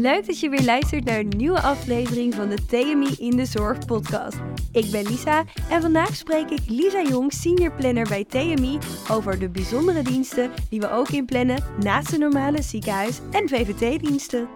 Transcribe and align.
Leuk 0.00 0.26
dat 0.26 0.40
je 0.40 0.48
weer 0.48 0.64
luistert 0.64 1.04
naar 1.04 1.18
een 1.18 1.32
nieuwe 1.36 1.60
aflevering 1.60 2.34
van 2.34 2.48
de 2.48 2.66
TMI 2.66 3.14
in 3.18 3.36
de 3.36 3.44
Zorg 3.44 3.86
podcast. 3.86 4.38
Ik 4.72 4.90
ben 4.90 5.06
Lisa 5.06 5.44
en 5.70 5.82
vandaag 5.82 6.16
spreek 6.16 6.50
ik 6.50 6.60
Lisa 6.66 7.02
Jong, 7.02 7.32
senior 7.32 7.72
planner 7.72 8.08
bij 8.08 8.24
TMI, 8.24 8.78
over 9.10 9.38
de 9.38 9.48
bijzondere 9.48 10.02
diensten 10.02 10.50
die 10.70 10.80
we 10.80 10.90
ook 10.90 11.08
inplannen 11.08 11.64
naast 11.80 12.10
de 12.10 12.18
normale 12.18 12.62
ziekenhuis- 12.62 13.20
en 13.30 13.48
VVT-diensten. 13.48 14.48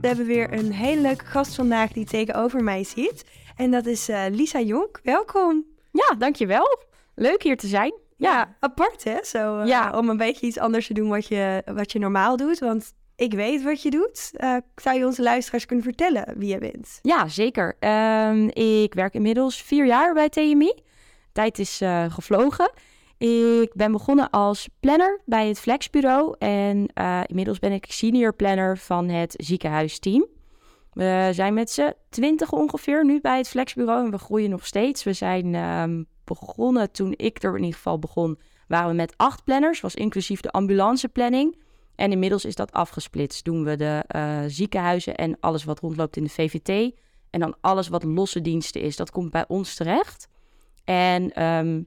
We 0.00 0.06
hebben 0.06 0.26
weer 0.26 0.52
een 0.52 0.72
hele 0.72 1.00
leuke 1.00 1.24
gast 1.24 1.54
vandaag 1.54 1.92
die 1.92 2.04
tegenover 2.04 2.64
mij 2.64 2.84
zit. 2.84 3.24
En 3.56 3.70
dat 3.70 3.86
is 3.86 4.08
uh, 4.08 4.24
Lisa 4.30 4.60
Jonk. 4.60 5.00
Welkom. 5.02 5.64
Ja, 5.92 6.14
dankjewel. 6.18 6.78
Leuk 7.14 7.42
hier 7.42 7.56
te 7.56 7.66
zijn. 7.66 7.94
Ja, 8.16 8.56
apart 8.60 9.04
hè? 9.04 9.24
Zo, 9.24 9.60
uh, 9.60 9.66
ja. 9.66 9.98
Om 9.98 10.08
een 10.08 10.16
beetje 10.16 10.46
iets 10.46 10.58
anders 10.58 10.86
te 10.86 10.94
doen 10.94 11.08
wat 11.08 11.26
je, 11.26 11.62
wat 11.74 11.92
je 11.92 11.98
normaal 11.98 12.36
doet. 12.36 12.58
Want 12.58 12.92
ik 13.22 13.34
weet 13.34 13.62
wat 13.62 13.82
je 13.82 13.90
doet. 13.90 14.30
Uh, 14.36 14.56
zou 14.74 14.98
je 14.98 15.06
onze 15.06 15.22
luisteraars 15.22 15.66
kunnen 15.66 15.84
vertellen 15.84 16.34
wie 16.36 16.48
je 16.48 16.58
bent? 16.58 16.98
Ja, 17.02 17.28
zeker. 17.28 17.76
Um, 17.80 18.48
ik 18.52 18.94
werk 18.94 19.14
inmiddels 19.14 19.62
vier 19.62 19.86
jaar 19.86 20.14
bij 20.14 20.28
TMI. 20.28 20.72
Tijd 21.32 21.58
is 21.58 21.82
uh, 21.82 22.12
gevlogen. 22.12 22.72
Ik 23.18 23.74
ben 23.74 23.92
begonnen 23.92 24.30
als 24.30 24.68
planner 24.80 25.20
bij 25.24 25.48
het 25.48 25.60
Flexbureau. 25.60 26.34
En 26.38 26.90
uh, 26.94 27.20
inmiddels 27.26 27.58
ben 27.58 27.72
ik 27.72 27.84
senior 27.88 28.34
planner 28.34 28.78
van 28.78 29.08
het 29.08 29.34
ziekenhuisteam. 29.36 30.26
We 30.92 31.28
zijn 31.32 31.54
met 31.54 31.70
z'n 31.70 31.94
twintig 32.08 32.52
ongeveer 32.52 33.04
nu 33.04 33.20
bij 33.20 33.36
het 33.36 33.48
Flexbureau 33.48 34.04
en 34.04 34.10
we 34.10 34.18
groeien 34.18 34.50
nog 34.50 34.66
steeds. 34.66 35.04
We 35.04 35.12
zijn 35.12 35.54
um, 35.54 36.06
begonnen 36.24 36.92
toen 36.92 37.14
ik 37.16 37.42
er 37.42 37.56
in 37.56 37.62
ieder 37.62 37.74
geval 37.74 37.98
begon, 37.98 38.38
waren 38.68 38.88
we 38.88 38.94
met 38.94 39.14
acht 39.16 39.44
planners, 39.44 39.80
was 39.80 39.94
inclusief 39.94 40.40
de 40.40 40.50
ambulanceplanning. 40.50 41.56
En 41.94 42.12
inmiddels 42.12 42.44
is 42.44 42.54
dat 42.54 42.72
afgesplitst. 42.72 43.44
Doen 43.44 43.64
we 43.64 43.76
de 43.76 44.04
uh, 44.16 44.40
ziekenhuizen 44.46 45.14
en 45.14 45.36
alles 45.40 45.64
wat 45.64 45.80
rondloopt 45.80 46.16
in 46.16 46.24
de 46.24 46.30
VVT. 46.30 46.94
En 47.30 47.40
dan 47.40 47.54
alles 47.60 47.88
wat 47.88 48.02
losse 48.02 48.40
diensten 48.40 48.80
is, 48.80 48.96
dat 48.96 49.10
komt 49.10 49.30
bij 49.30 49.44
ons 49.48 49.74
terecht. 49.74 50.28
En 50.84 51.44
um, 51.44 51.86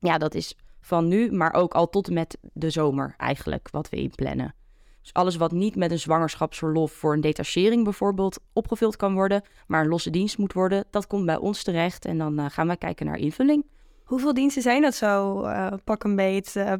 ja, 0.00 0.18
dat 0.18 0.34
is 0.34 0.56
van 0.80 1.08
nu, 1.08 1.32
maar 1.32 1.52
ook 1.54 1.74
al 1.74 1.88
tot 1.88 2.08
en 2.08 2.14
met 2.14 2.38
de 2.52 2.70
zomer 2.70 3.14
eigenlijk, 3.16 3.68
wat 3.70 3.88
we 3.88 3.96
inplannen. 3.96 4.54
Dus 5.00 5.14
alles 5.14 5.36
wat 5.36 5.52
niet 5.52 5.76
met 5.76 5.90
een 5.90 5.98
zwangerschapsverlof 5.98 6.92
voor 6.92 7.12
een 7.12 7.20
detachering 7.20 7.84
bijvoorbeeld 7.84 8.38
opgevuld 8.52 8.96
kan 8.96 9.14
worden, 9.14 9.42
maar 9.66 9.82
een 9.82 9.88
losse 9.88 10.10
dienst 10.10 10.38
moet 10.38 10.52
worden, 10.52 10.84
dat 10.90 11.06
komt 11.06 11.26
bij 11.26 11.36
ons 11.36 11.62
terecht. 11.62 12.04
En 12.04 12.18
dan 12.18 12.40
uh, 12.40 12.46
gaan 12.48 12.68
we 12.68 12.76
kijken 12.76 13.06
naar 13.06 13.18
invulling. 13.18 13.66
Hoeveel 14.04 14.34
diensten 14.34 14.62
zijn 14.62 14.82
dat 14.82 14.94
zo, 14.94 15.42
uh, 15.44 15.72
pak 15.84 16.04
een 16.04 16.16
beet, 16.16 16.54
uh, 16.56 16.72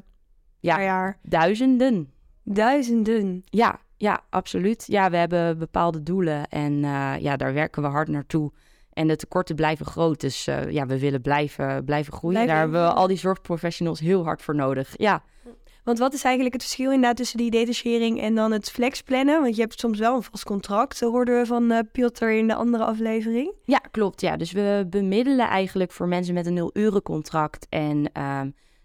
ja, 0.61 0.75
per 0.75 0.85
jaar? 0.85 1.19
Duizenden. 1.23 2.13
Duizenden? 2.49 3.43
Ja, 3.45 3.81
ja, 3.97 4.21
absoluut. 4.31 4.85
Ja, 4.87 5.11
we 5.11 5.17
hebben 5.17 5.59
bepaalde 5.59 6.03
doelen 6.03 6.49
en 6.49 6.81
ja, 7.21 7.37
daar 7.37 7.53
werken 7.53 7.83
we 7.83 7.89
hard 7.89 8.09
naartoe. 8.09 8.53
En 8.97 9.07
de 9.07 9.17
tekorten 9.17 9.57
blijven 9.57 9.87
groot, 9.87 10.21
dus 10.21 10.47
uh, 10.47 10.71
ja, 10.71 10.87
we 10.87 10.99
willen 10.99 11.21
blijven, 11.21 11.85
blijven 11.85 12.13
groeien. 12.13 12.45
Blijven 12.45 12.55
Daar 12.55 12.63
hebben 12.63 12.83
we 12.83 13.01
al 13.01 13.07
die 13.07 13.17
zorgprofessionals 13.17 14.01
heel 14.01 14.25
hard 14.25 14.43
voor 14.43 14.55
nodig. 14.55 14.95
Ja. 14.97 15.23
Want 15.85 15.99
wat 15.99 16.15
is 16.15 16.23
eigenlijk 16.23 16.55
het 16.55 16.63
verschil 16.63 16.91
inderdaad 16.91 17.17
tussen 17.17 17.39
die 17.39 17.51
detachering 17.51 18.21
en 18.21 18.35
dan 18.35 18.53
het 18.53 18.71
flexplannen? 18.71 19.41
Want 19.41 19.57
je 19.57 19.61
hebt 19.61 19.81
soms 19.81 19.99
wel 19.99 20.17
een 20.17 20.23
vast 20.23 20.45
contract, 20.45 20.97
zo 20.97 21.11
hoorden 21.11 21.41
we 21.41 21.47
van 21.47 21.73
uh, 21.73 21.79
Piotr 21.93 22.25
in 22.25 22.47
de 22.47 22.55
andere 22.55 22.85
aflevering. 22.85 23.53
Ja, 23.65 23.79
klopt. 23.79 24.21
Ja. 24.21 24.37
Dus 24.37 24.53
we 24.53 24.87
bemiddelen 24.91 25.49
eigenlijk 25.49 25.93
voor 25.93 26.09
mensen 26.09 26.35
met 26.35 26.47
een 26.47 26.55
nul-uren 26.55 27.03
contract 27.03 27.67
en 27.69 28.11
uh, 28.19 28.41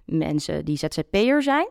mensen 0.06 0.66
die 0.66 0.78
ZZP'er 0.78 1.44
zijn. 1.44 1.70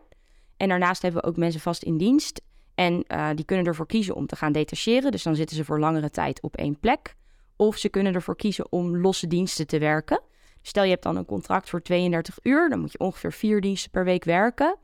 En 0.61 0.67
daarnaast 0.67 1.01
hebben 1.01 1.21
we 1.21 1.27
ook 1.27 1.37
mensen 1.37 1.61
vast 1.61 1.83
in 1.83 1.97
dienst. 1.97 2.41
En 2.75 3.03
uh, 3.07 3.29
die 3.35 3.45
kunnen 3.45 3.65
ervoor 3.65 3.85
kiezen 3.85 4.15
om 4.15 4.25
te 4.25 4.35
gaan 4.35 4.51
detacheren. 4.51 5.11
Dus 5.11 5.23
dan 5.23 5.35
zitten 5.35 5.55
ze 5.55 5.65
voor 5.65 5.79
langere 5.79 6.09
tijd 6.09 6.41
op 6.41 6.55
één 6.57 6.79
plek. 6.79 7.15
Of 7.55 7.77
ze 7.77 7.89
kunnen 7.89 8.13
ervoor 8.13 8.35
kiezen 8.35 8.71
om 8.71 8.97
losse 8.97 9.27
diensten 9.27 9.67
te 9.67 9.79
werken. 9.79 10.21
Stel 10.61 10.83
je 10.83 10.89
hebt 10.89 11.03
dan 11.03 11.15
een 11.15 11.25
contract 11.25 11.69
voor 11.69 11.81
32 11.81 12.37
uur, 12.43 12.69
dan 12.69 12.79
moet 12.79 12.91
je 12.91 12.99
ongeveer 12.99 13.33
vier 13.33 13.61
diensten 13.61 13.91
per 13.91 14.03
week 14.03 14.23
werken. 14.23 14.75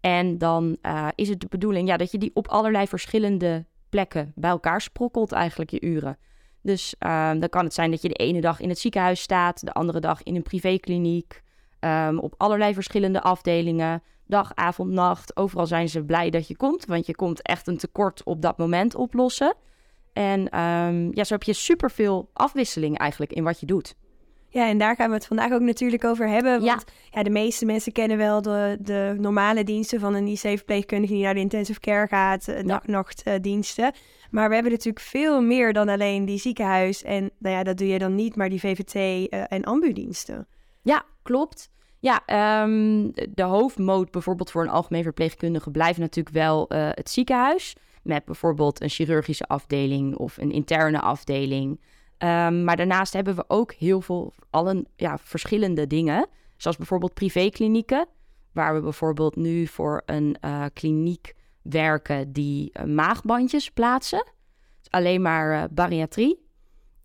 En 0.00 0.38
dan 0.38 0.76
uh, 0.82 1.08
is 1.14 1.28
het 1.28 1.40
de 1.40 1.46
bedoeling 1.50 1.88
ja, 1.88 1.96
dat 1.96 2.10
je 2.10 2.18
die 2.18 2.30
op 2.34 2.48
allerlei 2.48 2.86
verschillende 2.86 3.64
plekken 3.88 4.32
bij 4.34 4.50
elkaar 4.50 4.80
sprokkelt, 4.80 5.32
eigenlijk 5.32 5.70
je 5.70 5.80
uren. 5.80 6.18
Dus 6.62 6.94
uh, 7.06 7.30
dan 7.38 7.48
kan 7.48 7.64
het 7.64 7.74
zijn 7.74 7.90
dat 7.90 8.02
je 8.02 8.08
de 8.08 8.14
ene 8.14 8.40
dag 8.40 8.60
in 8.60 8.68
het 8.68 8.78
ziekenhuis 8.78 9.20
staat, 9.20 9.64
de 9.64 9.72
andere 9.72 10.00
dag 10.00 10.22
in 10.22 10.34
een 10.34 10.42
privékliniek, 10.42 11.42
um, 11.80 12.18
op 12.18 12.34
allerlei 12.36 12.74
verschillende 12.74 13.22
afdelingen, 13.22 14.02
dag, 14.26 14.52
avond, 14.54 14.90
nacht. 14.90 15.36
Overal 15.36 15.66
zijn 15.66 15.88
ze 15.88 16.04
blij 16.04 16.30
dat 16.30 16.48
je 16.48 16.56
komt, 16.56 16.84
want 16.84 17.06
je 17.06 17.14
komt 17.14 17.42
echt 17.42 17.66
een 17.66 17.78
tekort 17.78 18.22
op 18.24 18.42
dat 18.42 18.58
moment 18.58 18.94
oplossen. 18.94 19.54
En 20.12 20.60
um, 20.60 21.10
ja, 21.14 21.24
zo 21.24 21.34
heb 21.34 21.42
je 21.42 21.52
superveel 21.52 22.30
afwisseling 22.32 22.98
eigenlijk 22.98 23.32
in 23.32 23.44
wat 23.44 23.60
je 23.60 23.66
doet. 23.66 23.96
Ja, 24.48 24.68
en 24.68 24.78
daar 24.78 24.96
gaan 24.96 25.08
we 25.08 25.14
het 25.14 25.26
vandaag 25.26 25.52
ook 25.52 25.60
natuurlijk 25.60 26.04
over 26.04 26.28
hebben. 26.28 26.52
Want 26.52 26.84
ja. 26.86 26.92
ja 27.10 27.22
de 27.22 27.30
meeste 27.30 27.64
mensen 27.64 27.92
kennen 27.92 28.16
wel 28.16 28.42
de, 28.42 28.76
de 28.80 29.14
normale 29.18 29.64
diensten 29.64 30.00
van 30.00 30.14
een 30.14 30.26
IC-verpleegkundige 30.26 31.12
die 31.12 31.22
naar 31.22 31.34
de 31.34 31.40
intensive 31.40 31.80
care 31.80 32.06
gaat, 32.06 32.44
ja. 32.44 32.82
nachtdiensten. 32.84 33.92
Maar 34.30 34.48
we 34.48 34.54
hebben 34.54 34.72
natuurlijk 34.72 35.04
veel 35.04 35.42
meer 35.42 35.72
dan 35.72 35.88
alleen 35.88 36.24
die 36.24 36.38
ziekenhuis. 36.38 37.02
En 37.02 37.30
nou 37.38 37.54
ja, 37.54 37.62
dat 37.62 37.78
doe 37.78 37.88
je 37.88 37.98
dan 37.98 38.14
niet, 38.14 38.36
maar 38.36 38.48
die 38.48 38.60
VVT 38.60 38.94
uh, 38.94 39.44
en 39.48 39.64
ambudiensten. 39.64 40.46
Ja, 40.82 41.04
klopt. 41.22 41.70
Ja, 42.06 42.62
um, 42.62 43.12
de 43.34 43.42
hoofdmoot 43.42 44.10
bijvoorbeeld 44.10 44.50
voor 44.50 44.62
een 44.62 44.68
algemeen 44.68 45.02
verpleegkundige 45.02 45.70
blijft 45.70 45.98
natuurlijk 45.98 46.34
wel 46.34 46.72
uh, 46.72 46.88
het 46.90 47.10
ziekenhuis 47.10 47.76
met 48.02 48.24
bijvoorbeeld 48.24 48.82
een 48.82 48.88
chirurgische 48.88 49.46
afdeling 49.46 50.16
of 50.16 50.36
een 50.36 50.52
interne 50.52 51.00
afdeling. 51.00 51.70
Um, 52.18 52.64
maar 52.64 52.76
daarnaast 52.76 53.12
hebben 53.12 53.34
we 53.34 53.44
ook 53.48 53.72
heel 53.72 54.00
veel 54.00 54.32
alle, 54.50 54.86
ja, 54.96 55.18
verschillende 55.18 55.86
dingen, 55.86 56.26
zoals 56.56 56.76
bijvoorbeeld 56.76 57.14
privéklinieken, 57.14 58.06
waar 58.52 58.74
we 58.74 58.80
bijvoorbeeld 58.80 59.36
nu 59.36 59.66
voor 59.66 60.02
een 60.04 60.36
uh, 60.44 60.64
kliniek 60.72 61.34
werken 61.62 62.32
die 62.32 62.70
uh, 62.72 62.84
maagbandjes 62.84 63.70
plaatsen. 63.70 64.24
Dus 64.78 64.90
alleen 64.90 65.22
maar 65.22 65.68
bariatrie. 65.72 66.45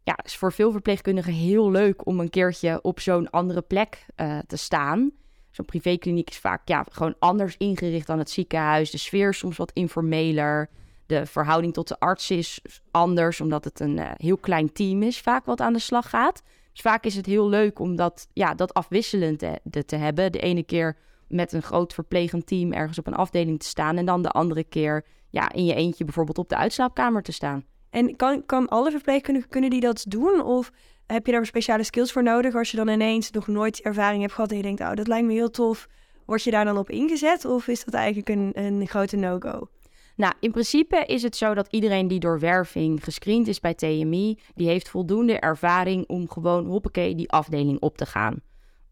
Ja, 0.04 0.20
is 0.24 0.36
voor 0.36 0.54
veel 0.54 0.72
verpleegkundigen 0.72 1.34
heel 1.34 1.72
leuk 1.72 2.06
om 2.06 2.20
een 2.20 2.30
keertje 2.30 2.80
op 2.82 3.00
zo'n 3.00 3.30
andere 3.30 3.62
plek 3.62 4.06
te 4.48 4.58
staan. 4.58 5.12
Zo'n 5.52 5.66
privékliniek 5.66 6.30
is 6.30 6.38
vaak 6.38 6.68
ja, 6.68 6.86
gewoon 6.92 7.16
anders 7.20 7.58
ingericht 7.58 8.08
dan 8.08 8.18
het 8.18 8.30
ziekenhuis. 8.30 8.92
De 8.92 8.98
sfeer 8.98 9.30
is 9.30 9.38
soms 9.38 9.58
wat 9.58 9.72
informeler. 9.72 10.70
De 11.06 11.26
verhouding 11.26 11.74
tot 11.74 11.88
de 11.88 12.00
arts 12.00 12.32
is 12.32 12.62
anders, 12.92 13.42
omdat 13.42 13.64
het 13.64 13.80
een 13.80 13.98
uh, 13.98 14.12
heel 14.16 14.38
klein 14.38 14.72
team 14.72 15.04
is, 15.04 15.20
vaak 15.20 15.46
wat 15.46 15.62
aan 15.62 15.74
de 15.74 15.80
slag 15.80 16.10
gaat. 16.10 16.44
Dus 16.72 16.82
vaak 16.82 17.04
is 17.04 17.16
het 17.16 17.26
heel 17.26 17.50
leuk 17.50 17.80
om 17.80 17.96
dat, 17.96 18.28
ja, 18.34 18.54
dat 18.54 18.74
afwisselend 18.74 19.40
te, 19.40 19.86
te 19.86 19.96
hebben. 19.96 20.32
De 20.32 20.40
ene 20.40 20.64
keer 20.64 20.98
met 21.28 21.54
een 21.54 21.62
groot 21.62 21.94
verplegend 21.94 22.48
team 22.48 22.74
ergens 22.74 23.00
op 23.00 23.08
een 23.08 23.16
afdeling 23.16 23.60
te 23.60 23.68
staan. 23.68 23.98
En 23.98 24.06
dan 24.06 24.22
de 24.22 24.30
andere 24.30 24.64
keer 24.64 25.06
ja, 25.30 25.52
in 25.52 25.66
je 25.66 25.74
eentje 25.74 26.04
bijvoorbeeld 26.04 26.38
op 26.38 26.50
de 26.50 26.58
uitslaapkamer 26.58 27.22
te 27.22 27.32
staan. 27.32 27.66
En 27.92 28.16
kan, 28.16 28.46
kan 28.46 28.68
alle 28.68 28.92
verpleegkundigen 28.92 29.50
kunnen 29.50 29.70
die 29.70 29.80
dat 29.80 30.06
doen? 30.08 30.42
Of 30.42 30.72
heb 31.06 31.26
je 31.26 31.32
daar 31.32 31.46
speciale 31.46 31.84
skills 31.84 32.12
voor 32.12 32.24
nodig 32.24 32.56
als 32.56 32.72
je 32.72 32.78
dan 32.78 32.88
ineens 32.88 33.32
nog 33.32 33.48
nooit 33.48 33.82
ervaring 33.82 34.22
hebt 34.22 34.34
gehad 34.34 34.52
en 34.52 34.58
je 34.58 34.64
denkt, 34.64 34.82
oh, 34.82 34.94
dat 34.94 35.08
lijkt 35.08 35.28
me 35.28 35.34
heel 35.34 35.50
tof. 35.50 35.88
Word 36.26 36.44
je 36.44 36.52
daar 36.52 36.66
dan 36.66 36.78
op 36.78 36.90
ingezet 36.90 37.46
of 37.46 37.68
is 37.68 37.84
dat 37.84 37.94
eigenlijk 37.94 38.30
een, 38.30 38.52
een 38.54 38.88
grote 38.88 39.16
no-go? 39.16 39.68
Nou, 40.16 40.34
in 40.40 40.52
principe 40.52 41.04
is 41.06 41.24
het 41.24 41.36
zo 41.36 41.54
dat 41.54 41.68
iedereen 41.70 42.08
die 42.08 42.20
door 42.20 42.40
werving 42.40 43.04
gescreend 43.04 43.48
is 43.48 43.60
bij 43.60 43.74
TMI, 43.74 44.40
die 44.56 44.68
heeft 44.68 44.90
voldoende 44.90 45.40
ervaring 45.40 46.08
om 46.08 46.30
gewoon 46.30 46.66
hoppakee 46.66 47.16
die 47.16 47.32
afdeling 47.32 47.80
op 47.80 47.98
te 47.98 48.06
gaan. 48.06 48.42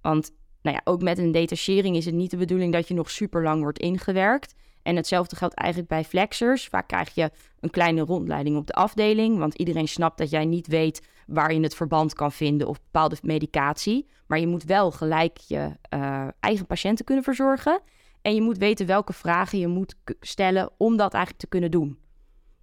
Want 0.02 0.32
nou 0.62 0.76
ja, 0.76 0.82
ook 0.92 1.02
met 1.02 1.18
een 1.18 1.32
detachering 1.32 1.96
is 1.96 2.06
het 2.06 2.14
niet 2.14 2.32
de 2.32 2.38
bedoeling 2.38 2.74
dat 2.74 2.88
je 2.88 2.94
nog 2.94 3.10
super 3.10 3.44
lang 3.44 3.62
wordt 3.62 3.80
ingewerkt. 3.80 4.54
En 4.82 4.96
hetzelfde 4.96 5.36
geldt 5.36 5.54
eigenlijk 5.54 5.90
bij 5.90 6.04
flexers. 6.04 6.68
Vaak 6.68 6.88
krijg 6.88 7.16
je 7.16 7.32
een 7.60 7.70
kleine 7.70 8.02
rondleiding 8.02 8.58
op 8.58 8.68
de 8.68 8.74
afdeling, 8.74 9.38
want 9.38 9.56
iedereen 9.56 9.88
snapt 9.88 10.18
dat 10.18 10.30
jij 10.30 10.46
niet 10.46 10.68
weet 10.68 11.08
waar 11.28 11.54
je 11.54 11.60
het 11.60 11.76
verband 11.76 12.14
kan 12.14 12.32
vinden 12.32 12.68
of 12.68 12.82
bepaalde 12.82 13.18
medicatie. 13.22 14.08
Maar 14.28 14.40
je 14.40 14.48
moet 14.48 14.64
wel 14.64 14.92
gelijk 14.92 15.38
je 15.38 15.72
uh, 15.94 16.28
eigen 16.40 16.66
patiënten 16.66 17.06
kunnen 17.06 17.24
verzorgen. 17.24 17.82
En 18.22 18.36
je 18.36 18.42
moet 18.42 18.58
weten 18.58 18.86
welke 18.86 19.14
vragen 19.14 19.60
je 19.60 19.68
moet 19.68 19.96
stellen 20.20 20.70
om 20.78 20.98
dat 20.98 21.14
eigenlijk 21.14 21.44
te 21.44 21.50
kunnen 21.50 21.72
doen. 21.72 21.98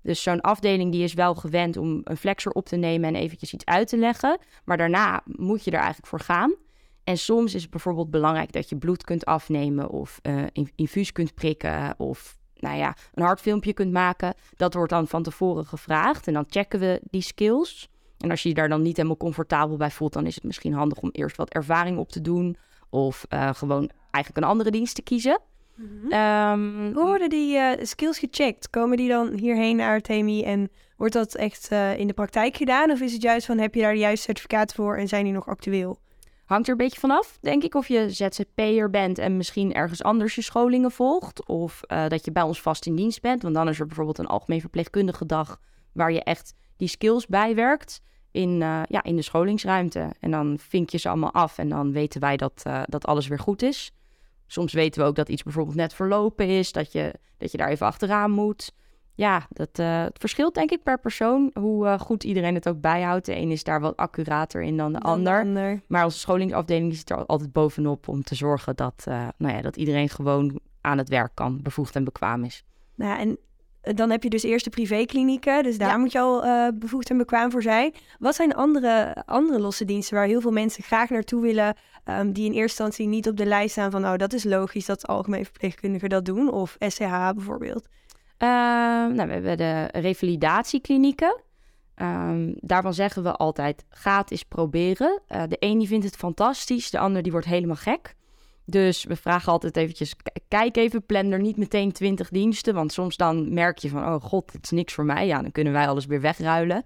Dus 0.02 0.22
zo'n 0.22 0.40
afdeling 0.40 0.92
die 0.92 1.02
is 1.02 1.14
wel 1.14 1.34
gewend 1.34 1.76
om 1.76 2.00
een 2.04 2.16
flexor 2.16 2.52
op 2.52 2.66
te 2.66 2.76
nemen 2.76 3.08
en 3.08 3.20
eventjes 3.20 3.52
iets 3.52 3.64
uit 3.64 3.88
te 3.88 3.96
leggen. 3.96 4.38
Maar 4.64 4.76
daarna 4.76 5.22
moet 5.24 5.64
je 5.64 5.70
er 5.70 5.76
eigenlijk 5.76 6.06
voor 6.06 6.20
gaan. 6.20 6.54
En 7.06 7.18
soms 7.18 7.54
is 7.54 7.62
het 7.62 7.70
bijvoorbeeld 7.70 8.10
belangrijk 8.10 8.52
dat 8.52 8.68
je 8.68 8.76
bloed 8.76 9.04
kunt 9.04 9.24
afnemen 9.24 9.90
of 9.90 10.20
uh, 10.22 10.44
infuus 10.74 11.12
kunt 11.12 11.34
prikken 11.34 11.94
of 11.98 12.38
nou 12.54 12.76
ja, 12.76 12.96
een 13.14 13.22
hartfilmpje 13.22 13.72
kunt 13.72 13.92
maken. 13.92 14.34
Dat 14.56 14.74
wordt 14.74 14.90
dan 14.90 15.08
van 15.08 15.22
tevoren 15.22 15.66
gevraagd 15.66 16.26
en 16.26 16.32
dan 16.32 16.44
checken 16.48 16.80
we 16.80 17.00
die 17.10 17.20
skills. 17.20 17.88
En 18.18 18.30
als 18.30 18.42
je 18.42 18.48
je 18.48 18.54
daar 18.54 18.68
dan 18.68 18.82
niet 18.82 18.96
helemaal 18.96 19.16
comfortabel 19.16 19.76
bij 19.76 19.90
voelt, 19.90 20.12
dan 20.12 20.26
is 20.26 20.34
het 20.34 20.44
misschien 20.44 20.72
handig 20.72 20.98
om 20.98 21.08
eerst 21.12 21.36
wat 21.36 21.52
ervaring 21.52 21.98
op 21.98 22.08
te 22.08 22.20
doen 22.20 22.56
of 22.90 23.26
uh, 23.28 23.54
gewoon 23.54 23.90
eigenlijk 24.10 24.44
een 24.44 24.50
andere 24.50 24.70
dienst 24.70 24.94
te 24.94 25.02
kiezen. 25.02 25.40
Mhm. 25.74 26.12
Ehm, 26.12 26.92
Hoe 26.94 27.06
worden 27.06 27.30
die 27.30 27.56
uh, 27.56 27.70
skills 27.82 28.18
gecheckt? 28.18 28.70
Komen 28.70 28.96
die 28.96 29.08
dan 29.08 29.32
hierheen 29.32 29.76
naar 29.76 30.00
TMI 30.00 30.42
en 30.42 30.70
wordt 30.96 31.14
dat 31.14 31.34
echt 31.34 31.70
in 31.96 32.06
de 32.06 32.14
praktijk 32.14 32.56
gedaan? 32.56 32.90
Of 32.90 33.00
is 33.00 33.12
het 33.12 33.22
juist 33.22 33.46
van 33.46 33.58
heb 33.58 33.74
je 33.74 33.80
daar 33.80 33.92
de 33.92 33.98
juiste 33.98 34.24
certificaten 34.24 34.76
voor 34.76 34.96
en 34.96 35.08
zijn 35.08 35.24
die 35.24 35.32
nog 35.32 35.48
actueel? 35.48 35.98
Hangt 36.46 36.66
er 36.66 36.72
een 36.72 36.78
beetje 36.78 37.00
vanaf, 37.00 37.38
denk 37.40 37.62
ik, 37.62 37.74
of 37.74 37.88
je 37.88 38.10
ZZP'er 38.10 38.90
bent 38.90 39.18
en 39.18 39.36
misschien 39.36 39.74
ergens 39.74 40.02
anders 40.02 40.34
je 40.34 40.42
scholingen 40.42 40.90
volgt. 40.90 41.46
Of 41.46 41.80
uh, 41.88 42.08
dat 42.08 42.24
je 42.24 42.32
bij 42.32 42.42
ons 42.42 42.62
vast 42.62 42.86
in 42.86 42.96
dienst 42.96 43.20
bent. 43.20 43.42
Want 43.42 43.54
dan 43.54 43.68
is 43.68 43.80
er 43.80 43.86
bijvoorbeeld 43.86 44.18
een 44.18 44.26
algemeen 44.26 44.60
verpleegkundige 44.60 45.26
dag 45.26 45.60
waar 45.92 46.12
je 46.12 46.22
echt 46.22 46.54
die 46.76 46.88
skills 46.88 47.26
bijwerkt 47.26 48.00
in, 48.30 48.60
uh, 48.60 48.82
ja, 48.88 49.02
in 49.02 49.16
de 49.16 49.22
scholingsruimte. 49.22 50.12
En 50.20 50.30
dan 50.30 50.58
vink 50.58 50.90
je 50.90 50.98
ze 50.98 51.08
allemaal 51.08 51.32
af 51.32 51.58
en 51.58 51.68
dan 51.68 51.92
weten 51.92 52.20
wij 52.20 52.36
dat, 52.36 52.62
uh, 52.66 52.82
dat 52.84 53.06
alles 53.06 53.26
weer 53.26 53.38
goed 53.38 53.62
is. 53.62 53.92
Soms 54.46 54.72
weten 54.72 55.02
we 55.02 55.08
ook 55.08 55.16
dat 55.16 55.28
iets 55.28 55.42
bijvoorbeeld 55.42 55.76
net 55.76 55.94
verlopen 55.94 56.48
is, 56.48 56.72
dat 56.72 56.92
je, 56.92 57.14
dat 57.36 57.50
je 57.50 57.58
daar 57.58 57.68
even 57.68 57.86
achteraan 57.86 58.30
moet. 58.30 58.72
Ja, 59.16 59.46
dat, 59.50 59.78
uh, 59.80 60.02
het 60.02 60.18
verschilt 60.18 60.54
denk 60.54 60.70
ik 60.70 60.82
per 60.82 60.98
persoon 60.98 61.50
hoe 61.54 61.98
goed 61.98 62.24
iedereen 62.24 62.54
het 62.54 62.68
ook 62.68 62.80
bijhoudt. 62.80 63.26
De 63.26 63.36
een 63.36 63.50
is 63.50 63.64
daar 63.64 63.80
wat 63.80 63.96
accurater 63.96 64.62
in 64.62 64.76
dan 64.76 64.92
de, 64.92 64.98
dan 64.98 65.10
ander. 65.10 65.32
de 65.32 65.48
ander. 65.48 65.82
Maar 65.86 66.04
onze 66.04 66.18
scholingsafdeling 66.18 66.94
zit 66.94 67.10
er 67.10 67.26
altijd 67.26 67.52
bovenop 67.52 68.08
om 68.08 68.22
te 68.22 68.34
zorgen 68.34 68.76
dat, 68.76 69.04
nou 69.36 69.54
ja, 69.54 69.62
dat 69.62 69.76
iedereen 69.76 70.08
gewoon 70.08 70.60
aan 70.80 70.98
het 70.98 71.08
werk 71.08 71.30
kan, 71.34 71.62
bevoegd 71.62 71.96
en 71.96 72.04
bekwaam 72.04 72.44
is. 72.44 72.64
Nou 72.94 73.10
ja, 73.10 73.18
en 73.18 73.38
dan 73.96 74.10
heb 74.10 74.22
je 74.22 74.30
dus 74.30 74.42
eerst 74.42 74.64
de 74.64 74.70
privéklinieken, 74.70 75.62
dus 75.62 75.78
daar 75.78 75.98
moet 75.98 76.12
je 76.12 76.20
al 76.20 76.72
bevoegd 76.72 77.10
en 77.10 77.16
bekwaam 77.16 77.50
voor 77.50 77.62
zijn. 77.62 77.94
Wat 78.18 78.34
zijn 78.34 78.54
andere, 78.54 79.16
andere 79.26 79.60
losse 79.60 79.84
diensten 79.84 80.16
waar 80.16 80.26
heel 80.26 80.40
veel 80.40 80.52
mensen 80.52 80.82
graag 80.82 81.10
naartoe 81.10 81.42
willen, 81.42 81.76
um, 82.04 82.32
die 82.32 82.44
in 82.44 82.52
eerste 82.52 82.82
instantie 82.82 83.06
niet 83.06 83.28
op 83.28 83.36
de 83.36 83.46
lijst 83.46 83.70
staan 83.72 83.90
van, 83.90 84.00
nou 84.00 84.16
dat 84.16 84.32
is 84.32 84.44
logisch 84.44 84.86
dat 84.86 85.06
algemeen 85.06 85.44
verpleegkundigen 85.44 86.08
dat 86.08 86.24
doen, 86.24 86.52
of 86.52 86.76
SCH 86.78 87.32
bijvoorbeeld? 87.34 87.88
Uh, 88.38 88.48
nou, 89.14 89.26
we 89.26 89.32
hebben 89.32 89.56
de 89.56 89.88
revalidatieklinieken. 89.92 91.40
Um, 92.02 92.54
daarvan 92.60 92.94
zeggen 92.94 93.22
we 93.22 93.32
altijd, 93.32 93.84
ga 93.88 94.18
het 94.18 94.30
eens 94.30 94.42
proberen. 94.42 95.20
Uh, 95.28 95.42
de 95.48 95.56
een 95.58 95.78
die 95.78 95.88
vindt 95.88 96.04
het 96.04 96.16
fantastisch, 96.16 96.90
de 96.90 96.98
ander 96.98 97.22
die 97.22 97.32
wordt 97.32 97.46
helemaal 97.46 97.76
gek. 97.76 98.14
Dus 98.68 99.04
we 99.04 99.16
vragen 99.16 99.52
altijd 99.52 99.76
eventjes, 99.76 100.14
kijk 100.48 100.76
even, 100.76 101.06
plan 101.06 101.30
er 101.30 101.40
niet 101.40 101.56
meteen 101.56 101.92
20 101.92 102.28
diensten. 102.28 102.74
Want 102.74 102.92
soms 102.92 103.16
dan 103.16 103.54
merk 103.54 103.78
je 103.78 103.88
van, 103.88 104.04
oh 104.04 104.22
god, 104.22 104.52
het 104.52 104.64
is 104.64 104.70
niks 104.70 104.92
voor 104.92 105.04
mij. 105.04 105.26
Ja, 105.26 105.42
dan 105.42 105.52
kunnen 105.52 105.72
wij 105.72 105.88
alles 105.88 106.06
weer 106.06 106.20
wegruilen. 106.20 106.84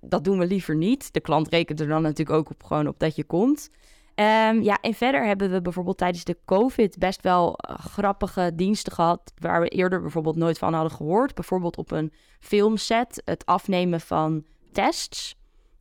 Dat 0.00 0.24
doen 0.24 0.38
we 0.38 0.46
liever 0.46 0.76
niet. 0.76 1.12
De 1.12 1.20
klant 1.20 1.48
rekent 1.48 1.80
er 1.80 1.88
dan 1.88 2.02
natuurlijk 2.02 2.38
ook 2.38 2.50
op, 2.50 2.62
gewoon 2.62 2.88
op 2.88 2.98
dat 2.98 3.16
je 3.16 3.24
komt. 3.24 3.70
Um, 4.14 4.62
ja, 4.62 4.78
en 4.80 4.94
verder 4.94 5.26
hebben 5.26 5.50
we 5.50 5.62
bijvoorbeeld 5.62 5.98
tijdens 5.98 6.24
de 6.24 6.38
COVID 6.44 6.98
best 6.98 7.22
wel 7.22 7.58
uh, 7.70 7.76
grappige 7.78 8.52
diensten 8.54 8.92
gehad... 8.92 9.32
waar 9.38 9.60
we 9.60 9.68
eerder 9.68 10.00
bijvoorbeeld 10.00 10.36
nooit 10.36 10.58
van 10.58 10.74
hadden 10.74 10.92
gehoord. 10.92 11.34
Bijvoorbeeld 11.34 11.76
op 11.76 11.90
een 11.90 12.12
filmset 12.40 13.22
het 13.24 13.46
afnemen 13.46 14.00
van 14.00 14.44
tests 14.72 15.36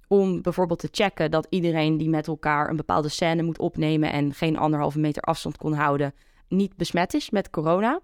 om 0.08 0.42
bijvoorbeeld 0.42 0.80
te 0.80 0.88
checken 0.92 1.32
dat 1.32 1.48
iedereen 1.50 1.98
die 1.98 2.10
met 2.10 2.28
elkaar 2.28 2.70
een 2.70 2.76
bepaalde 2.76 3.10
scène 3.10 3.44
moet 3.44 3.60
opnemen 3.60 4.12
en 4.12 4.34
geen 4.34 4.58
anderhalve 4.58 5.00
meter 5.00 5.22
afstand 5.22 5.58
kon 5.58 5.74
houden, 5.74 6.14
niet 6.48 6.76
besmet 6.76 7.14
is 7.14 7.30
met 7.30 7.50
corona. 7.50 8.00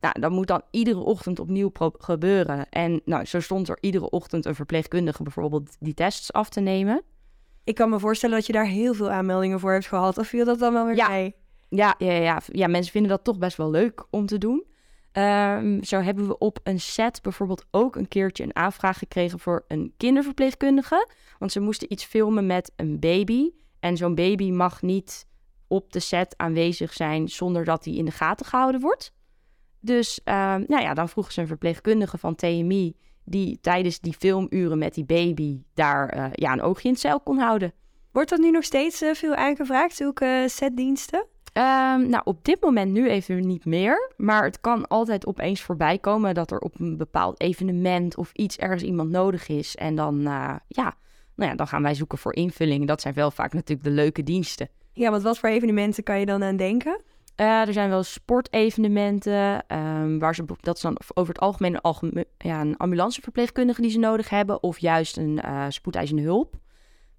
Nou, 0.00 0.20
dat 0.20 0.30
moet 0.30 0.46
dan 0.46 0.62
iedere 0.70 1.00
ochtend 1.00 1.38
opnieuw 1.38 1.70
gebeuren. 1.98 2.68
En 2.68 3.00
nou, 3.04 3.24
zo 3.24 3.40
stond 3.40 3.68
er 3.68 3.78
iedere 3.80 4.10
ochtend 4.10 4.46
een 4.46 4.54
verpleegkundige 4.54 5.22
bijvoorbeeld 5.22 5.76
die 5.78 5.94
tests 5.94 6.32
af 6.32 6.48
te 6.48 6.60
nemen. 6.60 7.02
Ik 7.64 7.74
kan 7.74 7.90
me 7.90 7.98
voorstellen 7.98 8.36
dat 8.36 8.46
je 8.46 8.52
daar 8.52 8.66
heel 8.66 8.94
veel 8.94 9.10
aanmeldingen 9.10 9.60
voor 9.60 9.72
hebt 9.72 9.86
gehad. 9.86 10.18
Of 10.18 10.26
viel 10.26 10.44
dat 10.44 10.58
dan 10.58 10.72
wel 10.72 10.86
weer 10.86 10.96
ja. 10.96 11.30
Ja, 11.68 11.94
ja, 11.98 12.12
ja, 12.12 12.40
ja, 12.46 12.66
mensen 12.66 12.92
vinden 12.92 13.10
dat 13.10 13.24
toch 13.24 13.38
best 13.38 13.56
wel 13.56 13.70
leuk 13.70 14.06
om 14.10 14.26
te 14.26 14.38
doen. 14.38 14.64
Um, 15.12 15.84
zo 15.84 16.00
hebben 16.00 16.26
we 16.26 16.38
op 16.38 16.60
een 16.62 16.80
set 16.80 17.22
bijvoorbeeld 17.22 17.66
ook 17.70 17.96
een 17.96 18.08
keertje 18.08 18.44
een 18.44 18.56
aanvraag 18.56 18.98
gekregen 18.98 19.38
voor 19.38 19.64
een 19.68 19.94
kinderverpleegkundige. 19.96 21.08
Want 21.38 21.52
ze 21.52 21.60
moesten 21.60 21.92
iets 21.92 22.04
filmen 22.04 22.46
met 22.46 22.72
een 22.76 22.98
baby. 23.00 23.50
En 23.80 23.96
zo'n 23.96 24.14
baby 24.14 24.50
mag 24.50 24.82
niet 24.82 25.26
op 25.66 25.92
de 25.92 26.00
set 26.00 26.34
aanwezig 26.36 26.92
zijn 26.92 27.28
zonder 27.28 27.64
dat 27.64 27.84
hij 27.84 27.94
in 27.94 28.04
de 28.04 28.10
gaten 28.10 28.46
gehouden 28.46 28.80
wordt. 28.80 29.12
Dus 29.80 30.20
um, 30.24 30.64
nou 30.66 30.80
ja, 30.82 30.94
dan 30.94 31.08
vroegen 31.08 31.32
ze 31.32 31.40
een 31.40 31.46
verpleegkundige 31.46 32.18
van 32.18 32.34
TMI 32.34 32.96
die 33.24 33.58
tijdens 33.60 34.00
die 34.00 34.14
filmuren 34.18 34.78
met 34.78 34.94
die 34.94 35.04
baby 35.04 35.62
daar 35.74 36.16
uh, 36.16 36.26
ja, 36.32 36.52
een 36.52 36.62
oogje 36.62 36.84
in 36.84 36.90
het 36.90 37.00
cel 37.00 37.20
kon 37.20 37.38
houden. 37.38 37.72
Wordt 38.12 38.30
dat 38.30 38.38
nu 38.38 38.50
nog 38.50 38.64
steeds 38.64 39.02
uh, 39.02 39.14
veel 39.14 39.34
aangevraagd, 39.34 39.96
zulke 39.96 40.44
setdiensten? 40.46 41.26
Um, 41.52 42.08
nou, 42.08 42.20
op 42.24 42.44
dit 42.44 42.60
moment 42.60 42.92
nu 42.92 43.08
even 43.08 43.46
niet 43.46 43.64
meer. 43.64 44.12
Maar 44.16 44.44
het 44.44 44.60
kan 44.60 44.88
altijd 44.88 45.26
opeens 45.26 45.60
voorbij 45.60 45.98
komen 45.98 46.34
dat 46.34 46.50
er 46.50 46.58
op 46.58 46.80
een 46.80 46.96
bepaald 46.96 47.40
evenement 47.40 48.16
of 48.16 48.32
iets 48.32 48.56
ergens 48.56 48.82
iemand 48.82 49.10
nodig 49.10 49.48
is. 49.48 49.76
En 49.76 49.94
dan, 49.94 50.20
uh, 50.20 50.54
ja, 50.68 50.94
nou 51.34 51.50
ja, 51.50 51.54
dan 51.54 51.66
gaan 51.66 51.82
wij 51.82 51.94
zoeken 51.94 52.18
voor 52.18 52.34
invulling. 52.34 52.86
Dat 52.86 53.00
zijn 53.00 53.14
wel 53.14 53.30
vaak 53.30 53.52
natuurlijk 53.52 53.88
de 53.88 53.94
leuke 53.94 54.22
diensten. 54.22 54.68
Ja, 54.92 55.10
want 55.10 55.22
wat 55.22 55.38
voor 55.38 55.48
evenementen 55.48 56.02
kan 56.02 56.18
je 56.18 56.26
dan 56.26 56.42
aan 56.42 56.56
denken? 56.56 57.00
Uh, 57.40 57.66
er 57.66 57.72
zijn 57.72 57.88
wel 57.88 58.02
sportevenementen, 58.02 59.64
um, 59.76 60.18
waar 60.18 60.34
ze, 60.34 60.44
dat 60.60 60.76
is 60.76 60.82
dan 60.82 60.96
over 61.14 61.32
het 61.32 61.42
algemeen 61.42 61.74
een, 61.74 61.80
algemeen, 61.80 62.24
ja, 62.38 62.60
een 62.60 62.76
ambulanceverpleegkundige 62.76 63.80
die 63.80 63.90
ze 63.90 63.98
nodig 63.98 64.28
hebben, 64.28 64.62
of 64.62 64.78
juist 64.78 65.16
een 65.16 65.40
uh, 65.44 65.64
spoedeisende 65.68 66.22
hulp. 66.22 66.54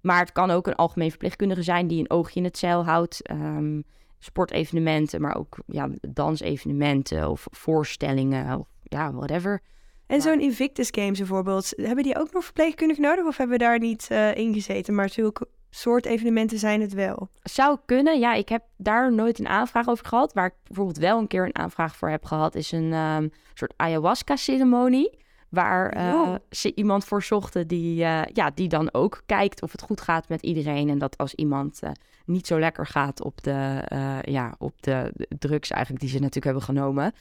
Maar 0.00 0.18
het 0.18 0.32
kan 0.32 0.50
ook 0.50 0.66
een 0.66 0.74
algemeen 0.74 1.10
verpleegkundige 1.10 1.62
zijn 1.62 1.86
die 1.86 2.00
een 2.00 2.10
oogje 2.10 2.38
in 2.38 2.44
het 2.44 2.58
zeil 2.58 2.84
houdt. 2.84 3.30
Um, 3.30 3.84
sportevenementen, 4.18 5.20
maar 5.20 5.36
ook 5.36 5.56
ja, 5.66 5.88
dansevenementen 6.00 7.30
of 7.30 7.46
voorstellingen 7.50 8.58
of 8.58 8.68
ja, 8.82 9.12
whatever. 9.12 9.62
En 10.06 10.20
zo'n 10.20 10.40
Invictus 10.40 10.88
Games 10.90 11.18
bijvoorbeeld, 11.18 11.72
hebben 11.76 12.04
die 12.04 12.18
ook 12.18 12.32
nog 12.32 12.44
verpleegkundigen 12.44 13.02
nodig 13.02 13.26
of 13.26 13.36
hebben 13.36 13.58
we 13.58 13.64
daar 13.64 13.78
niet 13.78 14.08
uh, 14.12 14.34
in 14.34 14.52
gezeten? 14.52 14.94
Maar 14.94 15.08
zulke 15.08 15.48
soort 15.74 16.06
evenementen 16.06 16.58
zijn 16.58 16.80
het 16.80 16.92
wel. 16.92 17.28
Zou 17.42 17.78
kunnen, 17.86 18.18
ja. 18.18 18.34
Ik 18.34 18.48
heb 18.48 18.62
daar 18.76 19.12
nooit 19.12 19.38
een 19.38 19.48
aanvraag 19.48 19.88
over 19.88 20.06
gehad. 20.06 20.32
Waar 20.32 20.46
ik 20.46 20.54
bijvoorbeeld 20.66 20.98
wel 20.98 21.18
een 21.18 21.26
keer 21.26 21.44
een 21.44 21.58
aanvraag 21.58 21.96
voor 21.96 22.08
heb 22.08 22.24
gehad, 22.24 22.54
is 22.54 22.72
een 22.72 22.92
um, 22.92 23.30
soort 23.54 23.72
ayahuasca-ceremonie. 23.76 25.20
Waar 25.48 25.96
uh, 25.96 26.34
ze 26.50 26.74
iemand 26.74 27.04
voor 27.04 27.22
zochten 27.22 27.66
die, 27.66 28.00
uh, 28.00 28.22
ja, 28.32 28.50
die 28.54 28.68
dan 28.68 28.94
ook 28.94 29.22
kijkt 29.26 29.62
of 29.62 29.72
het 29.72 29.82
goed 29.82 30.00
gaat 30.00 30.28
met 30.28 30.42
iedereen. 30.42 30.88
En 30.88 30.98
dat 30.98 31.18
als 31.18 31.34
iemand 31.34 31.80
uh, 31.84 31.90
niet 32.26 32.46
zo 32.46 32.58
lekker 32.58 32.86
gaat 32.86 33.22
op 33.22 33.42
de, 33.42 33.82
ja, 34.22 34.54
op 34.58 34.82
de 34.82 35.12
drugs 35.38 35.70
eigenlijk 35.70 36.02
die 36.02 36.10
ze 36.10 36.18
natuurlijk 36.18 36.44
hebben 36.44 36.62
genomen. 36.62 37.12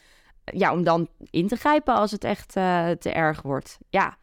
Ja, 0.44 0.74
om 0.74 0.84
dan 0.84 1.08
in 1.30 1.48
te 1.48 1.56
grijpen 1.56 1.94
als 1.94 2.12
het 2.12 2.24
echt 2.24 2.52
te 2.52 3.12
erg 3.14 3.42
wordt. 3.42 3.78
Ja, 3.90 4.18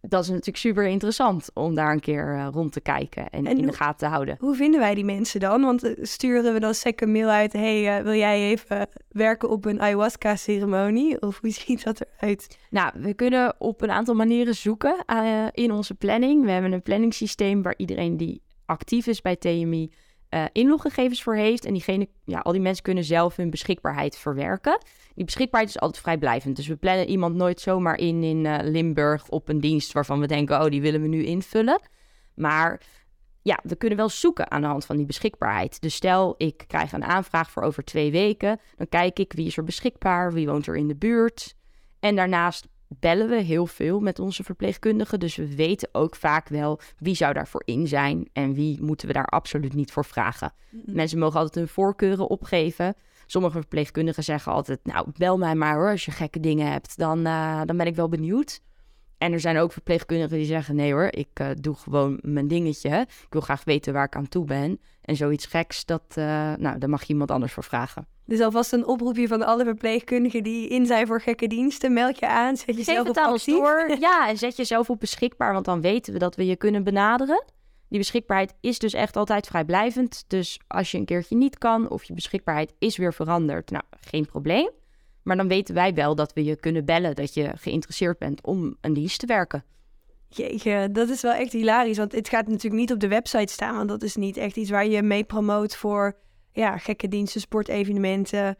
dat 0.00 0.22
is 0.22 0.28
natuurlijk 0.28 0.56
super 0.56 0.86
interessant 0.86 1.50
om 1.54 1.74
daar 1.74 1.92
een 1.92 2.00
keer 2.00 2.34
uh, 2.34 2.48
rond 2.52 2.72
te 2.72 2.80
kijken 2.80 3.30
en, 3.30 3.46
in 3.46 3.66
de 3.66 3.72
gaten 3.72 3.98
te 3.98 4.06
houden. 4.06 4.36
Hoe 4.38 4.54
vinden 4.54 4.80
wij 4.80 4.94
die 4.94 5.04
mensen 5.04 5.40
dan? 5.40 5.62
Want 5.62 5.84
uh, 5.84 5.92
sturen 6.02 6.52
we 6.52 6.60
dan 6.60 6.74
sec 6.74 7.00
een 7.00 7.12
mail 7.12 7.28
uit: 7.28 7.52
hey, 7.52 7.98
uh, 7.98 8.04
wil 8.04 8.14
jij 8.14 8.50
even 8.50 8.88
werken 9.08 9.50
op 9.50 9.64
een 9.64 9.80
ayahuasca-ceremonie? 9.80 11.22
Of 11.22 11.40
hoe 11.40 11.50
ziet 11.66 11.84
dat 11.84 12.00
eruit? 12.00 12.58
Nou, 12.70 12.92
we 12.94 13.14
kunnen 13.14 13.54
op 13.58 13.82
een 13.82 13.90
aantal 13.90 14.14
manieren 14.14 14.54
zoeken 14.54 15.04
in 15.52 15.72
onze 15.72 15.94
planning. 15.94 16.44
We 16.44 16.50
hebben 16.50 16.72
een 16.72 16.82
planningssysteem 16.82 17.62
waar 17.62 17.74
iedereen 17.76 18.16
die 18.16 18.42
actief 18.66 19.06
is 19.06 19.20
bij 19.20 19.36
TMI 19.36 19.92
inloggegevens 20.52 21.22
voor 21.22 21.34
heeft. 21.34 21.64
En 21.64 21.72
diegene, 21.72 22.08
ja, 22.24 22.38
al 22.38 22.52
die 22.52 22.60
mensen 22.60 22.82
kunnen 22.82 23.04
zelf 23.04 23.36
hun 23.36 23.50
beschikbaarheid 23.50 24.18
verwerken. 24.18 24.78
Die 25.14 25.24
beschikbaarheid 25.24 25.74
is 25.74 25.80
altijd 25.80 26.02
vrijblijvend. 26.02 26.56
Dus 26.56 26.66
we 26.66 26.76
plannen 26.76 27.08
iemand 27.08 27.34
nooit 27.34 27.60
zomaar 27.60 27.98
in 27.98 28.22
in 28.22 28.44
uh, 28.44 28.58
Limburg 28.62 29.28
op 29.28 29.48
een 29.48 29.60
dienst 29.60 29.92
waarvan 29.92 30.20
we 30.20 30.26
denken, 30.26 30.60
oh, 30.60 30.70
die 30.70 30.80
willen 30.80 31.02
we 31.02 31.08
nu 31.08 31.24
invullen. 31.24 31.80
Maar 32.34 32.80
ja, 33.42 33.58
we 33.62 33.76
kunnen 33.76 33.98
wel 33.98 34.08
zoeken 34.08 34.50
aan 34.50 34.60
de 34.60 34.66
hand 34.66 34.84
van 34.84 34.96
die 34.96 35.06
beschikbaarheid. 35.06 35.80
Dus 35.80 35.94
stel, 35.94 36.34
ik 36.36 36.64
krijg 36.66 36.92
een 36.92 37.04
aanvraag 37.04 37.50
voor 37.50 37.62
over 37.62 37.84
twee 37.84 38.10
weken. 38.10 38.60
Dan 38.76 38.88
kijk 38.88 39.18
ik 39.18 39.32
wie 39.32 39.46
is 39.46 39.56
er 39.56 39.64
beschikbaar, 39.64 40.32
wie 40.32 40.46
woont 40.46 40.66
er 40.66 40.76
in 40.76 40.88
de 40.88 40.96
buurt. 40.96 41.54
En 42.00 42.16
daarnaast 42.16 42.68
bellen 42.98 43.28
we 43.28 43.40
heel 43.40 43.66
veel 43.66 44.00
met 44.00 44.18
onze 44.18 44.44
verpleegkundigen. 44.44 45.20
Dus 45.20 45.36
we 45.36 45.54
weten 45.54 45.88
ook 45.92 46.16
vaak 46.16 46.48
wel 46.48 46.80
wie 46.98 47.14
zou 47.14 47.32
daarvoor 47.32 47.62
in 47.64 47.86
zijn 47.86 48.28
en 48.32 48.54
wie 48.54 48.82
moeten 48.82 49.06
we 49.06 49.12
daar 49.12 49.26
absoluut 49.26 49.74
niet 49.74 49.92
voor 49.92 50.04
vragen. 50.04 50.52
Mensen 50.70 51.18
mogen 51.18 51.38
altijd 51.38 51.54
hun 51.54 51.68
voorkeuren 51.68 52.28
opgeven. 52.28 52.94
Sommige 53.26 53.58
verpleegkundigen 53.58 54.24
zeggen 54.24 54.52
altijd, 54.52 54.80
nou, 54.82 55.06
bel 55.16 55.38
mij 55.38 55.54
maar 55.54 55.74
hoor, 55.74 55.90
als 55.90 56.04
je 56.04 56.10
gekke 56.10 56.40
dingen 56.40 56.70
hebt, 56.70 56.98
dan, 56.98 57.18
uh, 57.26 57.60
dan 57.64 57.76
ben 57.76 57.86
ik 57.86 57.96
wel 57.96 58.08
benieuwd. 58.08 58.60
En 59.18 59.32
er 59.32 59.40
zijn 59.40 59.58
ook 59.58 59.72
verpleegkundigen 59.72 60.36
die 60.36 60.46
zeggen, 60.46 60.76
nee 60.76 60.92
hoor, 60.92 61.08
ik 61.10 61.40
uh, 61.40 61.48
doe 61.60 61.74
gewoon 61.74 62.18
mijn 62.22 62.48
dingetje. 62.48 63.00
Ik 63.00 63.26
wil 63.30 63.40
graag 63.40 63.64
weten 63.64 63.92
waar 63.92 64.04
ik 64.04 64.16
aan 64.16 64.28
toe 64.28 64.44
ben. 64.44 64.80
En 65.02 65.16
zoiets 65.16 65.46
geks, 65.46 65.84
dat, 65.84 66.02
uh, 66.08 66.24
nou, 66.54 66.78
daar 66.78 66.88
mag 66.88 67.02
je 67.02 67.12
iemand 67.12 67.30
anders 67.30 67.52
voor 67.52 67.64
vragen. 67.64 68.06
Dus 68.30 68.40
alvast 68.40 68.72
een 68.72 68.86
oproepje 68.86 69.28
van 69.28 69.42
alle 69.42 69.64
verpleegkundigen 69.64 70.42
die 70.42 70.68
in 70.68 70.86
zijn 70.86 71.06
voor 71.06 71.20
gekke 71.20 71.46
diensten. 71.46 71.92
Meld 71.92 72.18
je 72.18 72.28
aan, 72.28 72.56
zet 72.56 72.76
jezelf 72.76 73.08
op 73.08 73.16
actief. 73.16 73.54
Door. 73.54 73.90
Ja, 74.00 74.28
en 74.28 74.38
zet 74.38 74.56
jezelf 74.56 74.90
op 74.90 75.00
beschikbaar, 75.00 75.52
want 75.52 75.64
dan 75.64 75.80
weten 75.80 76.12
we 76.12 76.18
dat 76.18 76.36
we 76.36 76.46
je 76.46 76.56
kunnen 76.56 76.84
benaderen. 76.84 77.44
Die 77.88 77.98
beschikbaarheid 77.98 78.54
is 78.60 78.78
dus 78.78 78.92
echt 78.92 79.16
altijd 79.16 79.46
vrijblijvend. 79.46 80.24
Dus 80.26 80.60
als 80.66 80.90
je 80.90 80.98
een 80.98 81.04
keertje 81.04 81.36
niet 81.36 81.58
kan 81.58 81.88
of 81.88 82.04
je 82.04 82.14
beschikbaarheid 82.14 82.74
is 82.78 82.96
weer 82.96 83.14
veranderd, 83.14 83.70
nou, 83.70 83.84
geen 84.00 84.26
probleem. 84.26 84.70
Maar 85.22 85.36
dan 85.36 85.48
weten 85.48 85.74
wij 85.74 85.94
wel 85.94 86.14
dat 86.14 86.32
we 86.32 86.44
je 86.44 86.56
kunnen 86.56 86.84
bellen 86.84 87.14
dat 87.14 87.34
je 87.34 87.52
geïnteresseerd 87.54 88.18
bent 88.18 88.44
om 88.44 88.76
een 88.80 88.92
dienst 88.92 89.18
te 89.18 89.26
werken. 89.26 89.64
Jeetje, 90.28 90.88
dat 90.92 91.08
is 91.08 91.22
wel 91.22 91.32
echt 91.32 91.52
hilarisch. 91.52 91.98
Want 91.98 92.12
het 92.12 92.28
gaat 92.28 92.46
natuurlijk 92.46 92.80
niet 92.80 92.92
op 92.92 93.00
de 93.00 93.08
website 93.08 93.52
staan. 93.52 93.76
Want 93.76 93.88
dat 93.88 94.02
is 94.02 94.16
niet 94.16 94.36
echt 94.36 94.56
iets 94.56 94.70
waar 94.70 94.86
je 94.86 95.02
mee 95.02 95.24
promoot 95.24 95.76
voor 95.76 96.16
ja, 96.52 96.78
gekke 96.78 97.08
diensten, 97.08 97.40
sportevenementen. 97.40 98.56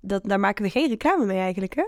Dat, 0.00 0.24
daar 0.24 0.40
maken 0.40 0.64
we 0.64 0.70
geen 0.70 0.88
reclame 0.88 1.24
mee 1.24 1.38
eigenlijk, 1.38 1.74
hè? 1.74 1.84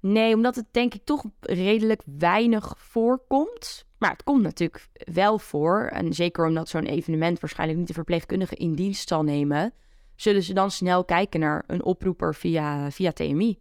Nee, 0.00 0.34
omdat 0.34 0.56
het 0.56 0.66
denk 0.70 0.94
ik 0.94 1.04
toch 1.04 1.24
redelijk 1.40 2.02
weinig 2.18 2.74
voorkomt. 2.76 3.86
Maar 3.98 4.10
het 4.10 4.22
komt 4.22 4.42
natuurlijk 4.42 4.88
wel 5.12 5.38
voor. 5.38 5.90
En 5.92 6.12
zeker 6.12 6.46
omdat 6.46 6.68
zo'n 6.68 6.84
evenement 6.84 7.40
waarschijnlijk 7.40 7.78
niet 7.78 7.88
de 7.88 7.94
verpleegkundige 7.94 8.56
in 8.56 8.74
dienst 8.74 9.08
zal 9.08 9.22
nemen, 9.22 9.72
zullen 10.16 10.42
ze 10.42 10.54
dan 10.54 10.70
snel 10.70 11.04
kijken 11.04 11.40
naar 11.40 11.64
een 11.66 11.84
oproeper 11.84 12.34
via, 12.34 12.90
via 12.90 13.12
TMI. 13.12 13.58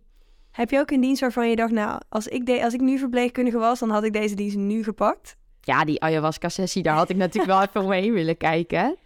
Heb 0.52 0.70
je 0.70 0.80
ook 0.80 0.92
een 0.92 1.02
dienst 1.02 1.22
waarvan 1.22 1.50
je 1.50 1.56
dacht, 1.56 1.72
nou, 1.72 2.02
als 2.10 2.28
ik, 2.28 2.46
de, 2.46 2.64
als 2.64 2.74
ik 2.74 2.82
nu 2.82 2.98
verpleegkundige 2.98 3.58
was, 3.58 3.80
dan 3.80 3.90
had 3.90 4.04
ik 4.04 4.14
deze 4.14 4.36
dienst 4.36 4.58
nu 4.58 4.84
gepakt? 4.84 5.38
Ja, 5.62 5.84
die 5.84 6.02
ayahuasca-sessie, 6.02 6.84
daar 6.84 6.96
had 6.96 7.10
ik 7.10 7.16
natuurlijk 7.16 7.52
wel 7.52 7.62
even 7.68 7.82
omheen 7.82 8.14
willen 8.14 8.38
kijken. 8.38 8.98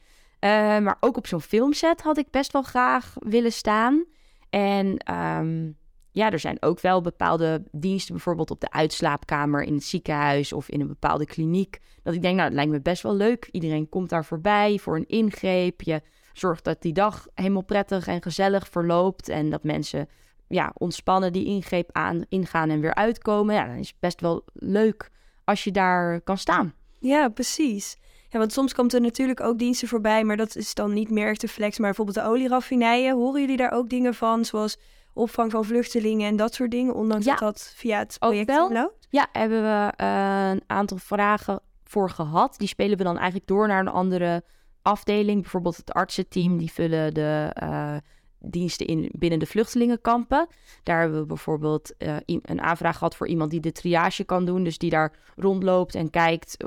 Uh, 0.43 0.49
maar 0.79 0.97
ook 0.99 1.17
op 1.17 1.27
zo'n 1.27 1.41
filmset 1.41 2.01
had 2.01 2.17
ik 2.17 2.31
best 2.31 2.51
wel 2.51 2.61
graag 2.61 3.13
willen 3.19 3.51
staan. 3.51 4.05
En 4.49 5.13
um, 5.15 5.77
ja, 6.11 6.31
er 6.31 6.39
zijn 6.39 6.57
ook 6.61 6.79
wel 6.79 7.01
bepaalde 7.01 7.63
diensten, 7.71 8.13
bijvoorbeeld 8.13 8.51
op 8.51 8.59
de 8.59 8.71
uitslaapkamer 8.71 9.63
in 9.63 9.73
het 9.73 9.83
ziekenhuis 9.83 10.53
of 10.53 10.69
in 10.69 10.81
een 10.81 10.87
bepaalde 10.87 11.25
kliniek. 11.25 11.79
Dat 12.01 12.13
ik 12.13 12.21
denk, 12.21 12.35
nou, 12.35 12.47
het 12.47 12.55
lijkt 12.55 12.71
me 12.71 12.81
best 12.81 13.03
wel 13.03 13.15
leuk. 13.15 13.49
Iedereen 13.51 13.89
komt 13.89 14.09
daar 14.09 14.25
voorbij 14.25 14.79
voor 14.79 14.95
een 14.95 15.07
ingreep. 15.07 15.81
Je 15.81 16.01
zorgt 16.33 16.63
dat 16.63 16.81
die 16.81 16.93
dag 16.93 17.27
helemaal 17.33 17.63
prettig 17.63 18.07
en 18.07 18.21
gezellig 18.21 18.67
verloopt. 18.67 19.29
En 19.29 19.49
dat 19.49 19.63
mensen 19.63 20.09
ja, 20.47 20.71
ontspannen 20.77 21.33
die 21.33 21.45
ingreep 21.45 21.89
aan, 21.91 22.25
ingaan 22.29 22.69
en 22.69 22.79
weer 22.79 22.95
uitkomen. 22.95 23.55
Ja, 23.55 23.65
dan 23.65 23.75
is 23.75 23.87
het 23.87 23.99
best 23.99 24.21
wel 24.21 24.43
leuk 24.53 25.09
als 25.43 25.63
je 25.63 25.71
daar 25.71 26.21
kan 26.21 26.37
staan. 26.37 26.73
Ja, 26.99 27.29
precies. 27.29 27.97
Ja, 28.33 28.39
want 28.39 28.53
soms 28.53 28.73
komt 28.73 28.93
er 28.93 29.01
natuurlijk 29.01 29.41
ook 29.41 29.57
diensten 29.57 29.87
voorbij, 29.87 30.23
maar 30.23 30.37
dat 30.37 30.55
is 30.55 30.73
dan 30.73 30.93
niet 30.93 31.09
meer 31.09 31.27
echt 31.27 31.41
de 31.41 31.47
flex. 31.47 31.77
Maar 31.77 31.87
bijvoorbeeld 31.87 32.17
de 32.17 32.31
olieraffinijen, 32.31 33.15
horen 33.15 33.41
jullie 33.41 33.57
daar 33.57 33.71
ook 33.71 33.89
dingen 33.89 34.13
van? 34.13 34.45
Zoals 34.45 34.77
opvang 35.13 35.51
van 35.51 35.65
vluchtelingen 35.65 36.27
en 36.27 36.35
dat 36.35 36.53
soort 36.53 36.71
dingen, 36.71 36.93
ondanks 36.93 37.25
dat 37.25 37.39
dat 37.39 37.73
via 37.75 37.99
het 37.99 38.15
project 38.19 38.49
loopt? 38.49 39.07
Ja, 39.09 39.27
hebben 39.31 39.61
we 39.61 39.93
uh, 40.03 40.49
een 40.49 40.61
aantal 40.67 40.97
vragen 40.97 41.59
voor 41.83 42.09
gehad. 42.09 42.55
Die 42.57 42.67
spelen 42.67 42.97
we 42.97 43.03
dan 43.03 43.15
eigenlijk 43.15 43.47
door 43.47 43.67
naar 43.67 43.79
een 43.79 43.87
andere 43.87 44.43
afdeling. 44.81 45.41
Bijvoorbeeld 45.41 45.77
het 45.77 45.93
artsenteam, 45.93 46.57
die 46.57 46.71
vullen 46.71 47.13
de 47.13 47.55
uh, 47.63 47.95
diensten 48.39 48.87
in 48.87 49.09
binnen 49.11 49.39
de 49.39 49.45
vluchtelingenkampen. 49.45 50.47
Daar 50.83 50.99
hebben 50.99 51.19
we 51.19 51.25
bijvoorbeeld 51.25 51.93
uh, 51.97 52.15
een 52.25 52.61
aanvraag 52.61 52.97
gehad 52.97 53.15
voor 53.15 53.27
iemand 53.27 53.51
die 53.51 53.59
de 53.59 53.71
triage 53.71 54.23
kan 54.23 54.45
doen. 54.45 54.63
Dus 54.63 54.77
die 54.77 54.89
daar 54.89 55.13
rondloopt 55.35 55.95
en 55.95 56.09
kijkt 56.09 56.57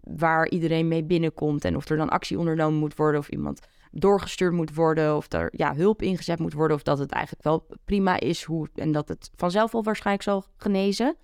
waar 0.00 0.48
iedereen 0.48 0.88
mee 0.88 1.04
binnenkomt 1.04 1.64
en 1.64 1.76
of 1.76 1.88
er 1.88 1.96
dan 1.96 2.08
actie 2.08 2.38
ondernomen 2.38 2.78
moet 2.78 2.96
worden 2.96 3.20
of 3.20 3.28
iemand 3.28 3.60
doorgestuurd 3.90 4.52
moet 4.52 4.74
worden 4.74 5.16
of 5.16 5.32
er 5.32 5.48
ja, 5.56 5.74
hulp 5.74 6.02
ingezet 6.02 6.38
moet 6.38 6.52
worden 6.52 6.76
of 6.76 6.82
dat 6.82 6.98
het 6.98 7.10
eigenlijk 7.10 7.44
wel 7.44 7.66
prima 7.84 8.20
is 8.20 8.42
hoe, 8.42 8.68
en 8.74 8.92
dat 8.92 9.08
het 9.08 9.30
vanzelf 9.36 9.74
al 9.74 9.82
waarschijnlijk 9.82 10.24
zal 10.24 10.44
genezen. 10.56 11.16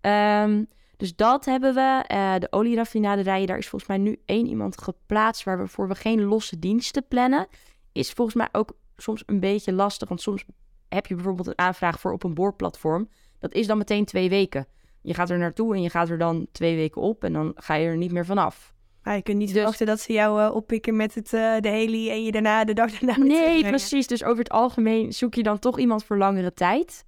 Um, 0.00 0.66
dus 0.96 1.16
dat 1.16 1.44
hebben 1.44 1.74
we. 1.74 2.04
Uh, 2.12 2.34
de 2.38 2.52
olieraffinaderij, 2.52 3.46
daar 3.46 3.58
is 3.58 3.68
volgens 3.68 3.90
mij 3.90 3.98
nu 3.98 4.20
één 4.24 4.46
iemand 4.46 4.82
geplaatst 4.82 5.44
waarvoor 5.44 5.88
we 5.88 5.94
geen 5.94 6.22
losse 6.22 6.58
diensten 6.58 7.04
plannen. 7.08 7.46
Is 7.92 8.10
volgens 8.10 8.36
mij 8.36 8.48
ook 8.52 8.72
soms 8.96 9.22
een 9.26 9.40
beetje 9.40 9.72
lastig, 9.72 10.08
want 10.08 10.20
soms 10.20 10.44
heb 10.88 11.06
je 11.06 11.14
bijvoorbeeld 11.14 11.46
een 11.46 11.58
aanvraag 11.58 12.00
voor 12.00 12.12
op 12.12 12.22
een 12.22 12.34
boorplatform. 12.34 13.08
Dat 13.38 13.54
is 13.54 13.66
dan 13.66 13.78
meteen 13.78 14.04
twee 14.04 14.28
weken. 14.28 14.66
Je 15.02 15.14
gaat 15.14 15.30
er 15.30 15.38
naartoe 15.38 15.74
en 15.74 15.82
je 15.82 15.90
gaat 15.90 16.08
er 16.08 16.18
dan 16.18 16.46
twee 16.52 16.76
weken 16.76 17.02
op 17.02 17.24
en 17.24 17.32
dan 17.32 17.52
ga 17.54 17.74
je 17.74 17.86
er 17.86 17.96
niet 17.96 18.12
meer 18.12 18.26
vanaf. 18.26 18.74
Maar 19.02 19.16
je 19.16 19.22
kunt 19.22 19.38
niet 19.38 19.48
dus... 19.48 19.56
verwachten 19.56 19.86
dat 19.86 20.00
ze 20.00 20.12
jou 20.12 20.42
uh, 20.42 20.54
oppikken 20.54 20.96
met 20.96 21.14
het, 21.14 21.32
uh, 21.32 21.60
de 21.60 21.68
heli 21.68 22.10
en 22.10 22.24
je 22.24 22.32
daarna 22.32 22.64
de 22.64 22.74
dag 22.74 22.98
daarna... 22.98 23.24
Nee, 23.24 23.62
precies. 23.62 24.06
Dus 24.06 24.24
over 24.24 24.38
het 24.38 24.50
algemeen 24.50 25.12
zoek 25.12 25.34
je 25.34 25.42
dan 25.42 25.58
toch 25.58 25.78
iemand 25.78 26.04
voor 26.04 26.18
langere 26.18 26.52
tijd. 26.52 27.04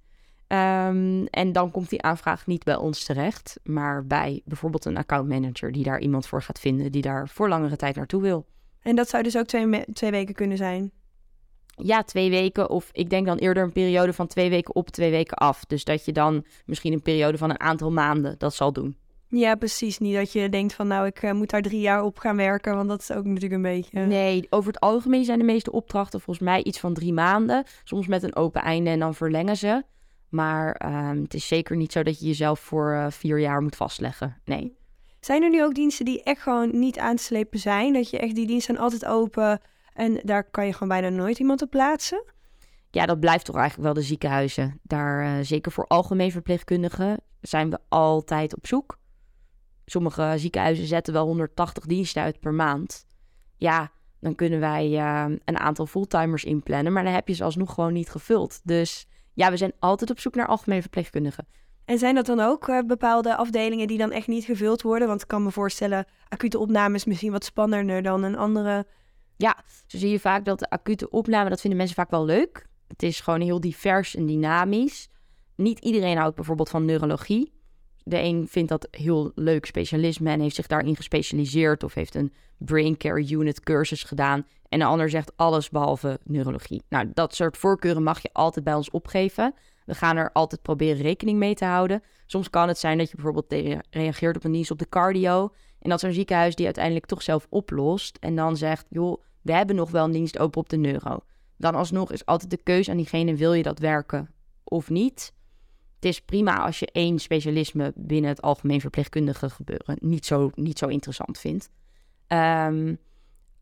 Um, 0.47 1.25
en 1.25 1.51
dan 1.51 1.71
komt 1.71 1.89
die 1.89 2.01
aanvraag 2.01 2.47
niet 2.47 2.63
bij 2.63 2.75
ons 2.75 3.03
terecht, 3.03 3.59
maar 3.63 4.05
bij 4.05 4.41
bijvoorbeeld 4.45 4.85
een 4.85 4.97
accountmanager 4.97 5.71
die 5.71 5.83
daar 5.83 5.99
iemand 5.99 6.27
voor 6.27 6.41
gaat 6.41 6.59
vinden 6.59 6.91
die 6.91 7.01
daar 7.01 7.29
voor 7.29 7.49
langere 7.49 7.75
tijd 7.75 7.95
naartoe 7.95 8.21
wil. 8.21 8.45
En 8.81 8.95
dat 8.95 9.09
zou 9.09 9.23
dus 9.23 9.37
ook 9.37 9.45
twee, 9.45 9.85
twee 9.93 10.11
weken 10.11 10.35
kunnen 10.35 10.57
zijn? 10.57 10.91
Ja, 11.75 12.03
twee 12.03 12.29
weken. 12.29 12.69
Of 12.69 12.89
ik 12.91 13.09
denk 13.09 13.25
dan 13.25 13.37
eerder 13.37 13.63
een 13.63 13.71
periode 13.71 14.13
van 14.13 14.27
twee 14.27 14.49
weken 14.49 14.75
op, 14.75 14.89
twee 14.89 15.11
weken 15.11 15.37
af. 15.37 15.65
Dus 15.65 15.83
dat 15.83 16.05
je 16.05 16.11
dan 16.11 16.45
misschien 16.65 16.93
een 16.93 17.01
periode 17.01 17.37
van 17.37 17.49
een 17.49 17.59
aantal 17.59 17.91
maanden 17.91 18.35
dat 18.37 18.53
zal 18.53 18.73
doen. 18.73 18.97
Ja, 19.27 19.55
precies. 19.55 19.99
Niet 19.99 20.15
dat 20.15 20.31
je 20.31 20.49
denkt 20.49 20.73
van 20.73 20.87
nou, 20.87 21.05
ik 21.05 21.23
uh, 21.23 21.31
moet 21.31 21.49
daar 21.49 21.61
drie 21.61 21.79
jaar 21.79 22.03
op 22.03 22.17
gaan 22.17 22.35
werken, 22.35 22.75
want 22.75 22.89
dat 22.89 23.01
is 23.01 23.11
ook 23.11 23.25
natuurlijk 23.25 23.53
een 23.53 23.61
beetje... 23.61 23.99
Nee, 23.99 24.47
over 24.49 24.71
het 24.71 24.79
algemeen 24.79 25.25
zijn 25.25 25.39
de 25.39 25.45
meeste 25.45 25.71
opdrachten 25.71 26.21
volgens 26.21 26.45
mij 26.45 26.63
iets 26.63 26.79
van 26.79 26.93
drie 26.93 27.13
maanden. 27.13 27.63
Soms 27.83 28.07
met 28.07 28.23
een 28.23 28.35
open 28.35 28.61
einde 28.61 28.89
en 28.89 28.99
dan 28.99 29.15
verlengen 29.15 29.57
ze. 29.57 29.83
Maar 30.29 30.81
um, 30.85 31.21
het 31.21 31.33
is 31.33 31.47
zeker 31.47 31.75
niet 31.75 31.91
zo 31.91 32.03
dat 32.03 32.19
je 32.19 32.25
jezelf 32.25 32.59
voor 32.59 32.91
uh, 32.91 33.05
vier 33.09 33.39
jaar 33.39 33.61
moet 33.61 33.75
vastleggen. 33.75 34.41
Nee. 34.45 34.77
Zijn 35.19 35.43
er 35.43 35.49
nu 35.49 35.63
ook 35.63 35.73
diensten 35.73 36.05
die 36.05 36.23
echt 36.23 36.41
gewoon 36.41 36.79
niet 36.79 36.99
aan 36.99 37.15
te 37.15 37.23
slepen 37.23 37.59
zijn? 37.59 37.93
Dat 37.93 38.09
je 38.09 38.19
echt 38.19 38.35
die 38.35 38.47
diensten 38.47 38.75
zijn 38.75 38.85
altijd 38.85 39.05
open 39.05 39.61
en 39.93 40.19
daar 40.23 40.43
kan 40.43 40.65
je 40.65 40.73
gewoon 40.73 40.87
bijna 40.87 41.09
nooit 41.09 41.39
iemand 41.39 41.61
op 41.61 41.69
plaatsen? 41.69 42.23
Ja, 42.89 43.05
dat 43.05 43.19
blijft 43.19 43.45
toch 43.45 43.55
eigenlijk 43.55 43.85
wel 43.85 43.93
de 43.93 44.07
ziekenhuizen. 44.07 44.79
Daar, 44.81 45.23
uh, 45.23 45.45
zeker 45.45 45.71
voor 45.71 45.87
algemeen 45.87 46.31
verpleegkundigen, 46.31 47.19
zijn 47.41 47.69
we 47.69 47.79
altijd 47.89 48.55
op 48.55 48.67
zoek. 48.67 48.97
Sommige 49.85 50.33
ziekenhuizen 50.35 50.85
zetten 50.85 51.13
wel 51.13 51.25
180 51.25 51.85
diensten 51.85 52.21
uit 52.21 52.39
per 52.39 52.53
maand. 52.53 53.05
Ja, 53.57 53.91
dan 54.19 54.35
kunnen 54.35 54.59
wij 54.59 54.89
uh, 54.89 55.35
een 55.45 55.59
aantal 55.59 55.85
fulltimers 55.85 56.43
inplannen, 56.43 56.93
maar 56.93 57.03
dan 57.03 57.13
heb 57.13 57.27
je 57.27 57.33
ze 57.33 57.43
alsnog 57.43 57.73
gewoon 57.73 57.93
niet 57.93 58.09
gevuld. 58.09 58.61
Dus 58.63 59.07
ja, 59.33 59.49
we 59.49 59.57
zijn 59.57 59.73
altijd 59.79 60.09
op 60.09 60.19
zoek 60.19 60.35
naar 60.35 60.47
algemeen 60.47 60.81
verpleegkundigen. 60.81 61.47
En 61.85 61.97
zijn 61.97 62.15
dat 62.15 62.25
dan 62.25 62.39
ook 62.39 62.67
uh, 62.67 62.79
bepaalde 62.81 63.35
afdelingen 63.35 63.87
die 63.87 63.97
dan 63.97 64.11
echt 64.11 64.27
niet 64.27 64.45
gevuld 64.45 64.81
worden? 64.81 65.07
Want 65.07 65.21
ik 65.21 65.27
kan 65.27 65.43
me 65.43 65.51
voorstellen, 65.51 66.05
acute 66.27 66.59
opname 66.59 66.95
is 66.95 67.05
misschien 67.05 67.31
wat 67.31 67.45
spannender 67.45 68.01
dan 68.01 68.23
een 68.23 68.37
andere. 68.37 68.85
Ja, 69.37 69.57
zo 69.87 69.97
zie 69.97 70.09
je 70.09 70.19
vaak 70.19 70.45
dat 70.45 70.59
de 70.59 70.69
acute 70.69 71.09
opname, 71.09 71.49
dat 71.49 71.61
vinden 71.61 71.77
mensen 71.77 71.95
vaak 71.95 72.11
wel 72.11 72.25
leuk. 72.25 72.67
Het 72.87 73.03
is 73.03 73.19
gewoon 73.19 73.41
heel 73.41 73.59
divers 73.59 74.15
en 74.15 74.25
dynamisch. 74.25 75.09
Niet 75.55 75.79
iedereen 75.79 76.17
houdt 76.17 76.35
bijvoorbeeld 76.35 76.69
van 76.69 76.85
neurologie. 76.85 77.53
De 78.03 78.19
een 78.19 78.47
vindt 78.49 78.69
dat 78.69 78.87
heel 78.91 79.31
leuk 79.35 79.65
specialisme 79.65 80.29
en 80.29 80.39
heeft 80.39 80.55
zich 80.55 80.67
daarin 80.67 80.95
gespecialiseerd 80.95 81.83
of 81.83 81.93
heeft 81.93 82.15
een 82.15 82.33
brain 82.57 82.97
care 82.97 83.29
unit 83.29 83.59
cursus 83.59 84.03
gedaan. 84.03 84.45
En 84.69 84.79
de 84.79 84.85
ander 84.85 85.09
zegt 85.09 85.31
alles 85.35 85.69
behalve 85.69 86.19
neurologie. 86.23 86.83
Nou, 86.89 87.11
dat 87.13 87.35
soort 87.35 87.57
voorkeuren 87.57 88.03
mag 88.03 88.21
je 88.21 88.29
altijd 88.33 88.65
bij 88.65 88.73
ons 88.73 88.89
opgeven. 88.89 89.53
We 89.85 89.95
gaan 89.95 90.17
er 90.17 90.31
altijd 90.31 90.61
proberen 90.61 91.01
rekening 91.01 91.39
mee 91.39 91.55
te 91.55 91.65
houden. 91.65 92.03
Soms 92.25 92.49
kan 92.49 92.67
het 92.67 92.77
zijn 92.77 92.97
dat 92.97 93.09
je 93.09 93.15
bijvoorbeeld 93.15 93.53
reageert 93.89 94.35
op 94.35 94.43
een 94.43 94.51
dienst 94.51 94.71
op 94.71 94.79
de 94.79 94.89
cardio. 94.89 95.53
En 95.83 95.89
dat 95.89 95.99
zo'n 95.99 96.13
ziekenhuis 96.13 96.55
die 96.55 96.65
uiteindelijk 96.65 97.05
toch 97.05 97.21
zelf 97.21 97.47
oplost. 97.49 98.17
En 98.19 98.35
dan 98.35 98.57
zegt, 98.57 98.85
joh, 98.89 99.21
we 99.41 99.53
hebben 99.53 99.75
nog 99.75 99.91
wel 99.91 100.05
een 100.05 100.11
dienst 100.11 100.39
open 100.39 100.61
op 100.61 100.69
de 100.69 100.77
neuro. 100.77 101.19
Dan 101.57 101.75
alsnog 101.75 102.11
is 102.11 102.25
altijd 102.25 102.51
de 102.51 102.63
keuze 102.63 102.91
aan 102.91 102.97
diegene, 102.97 103.35
wil 103.35 103.53
je 103.53 103.63
dat 103.63 103.79
werken 103.79 104.29
of 104.63 104.89
niet? 104.89 105.33
Het 105.95 106.05
is 106.05 106.21
prima 106.21 106.59
als 106.59 106.79
je 106.79 106.89
één 106.91 107.19
specialisme 107.19 107.93
binnen 107.95 108.29
het 108.29 108.41
algemeen 108.41 108.81
verpleegkundige 108.81 109.49
gebeuren 109.49 109.97
niet 109.99 110.25
zo, 110.25 110.51
niet 110.55 110.77
zo 110.77 110.87
interessant 110.87 111.39
vindt. 111.39 111.69
Um, 112.27 112.97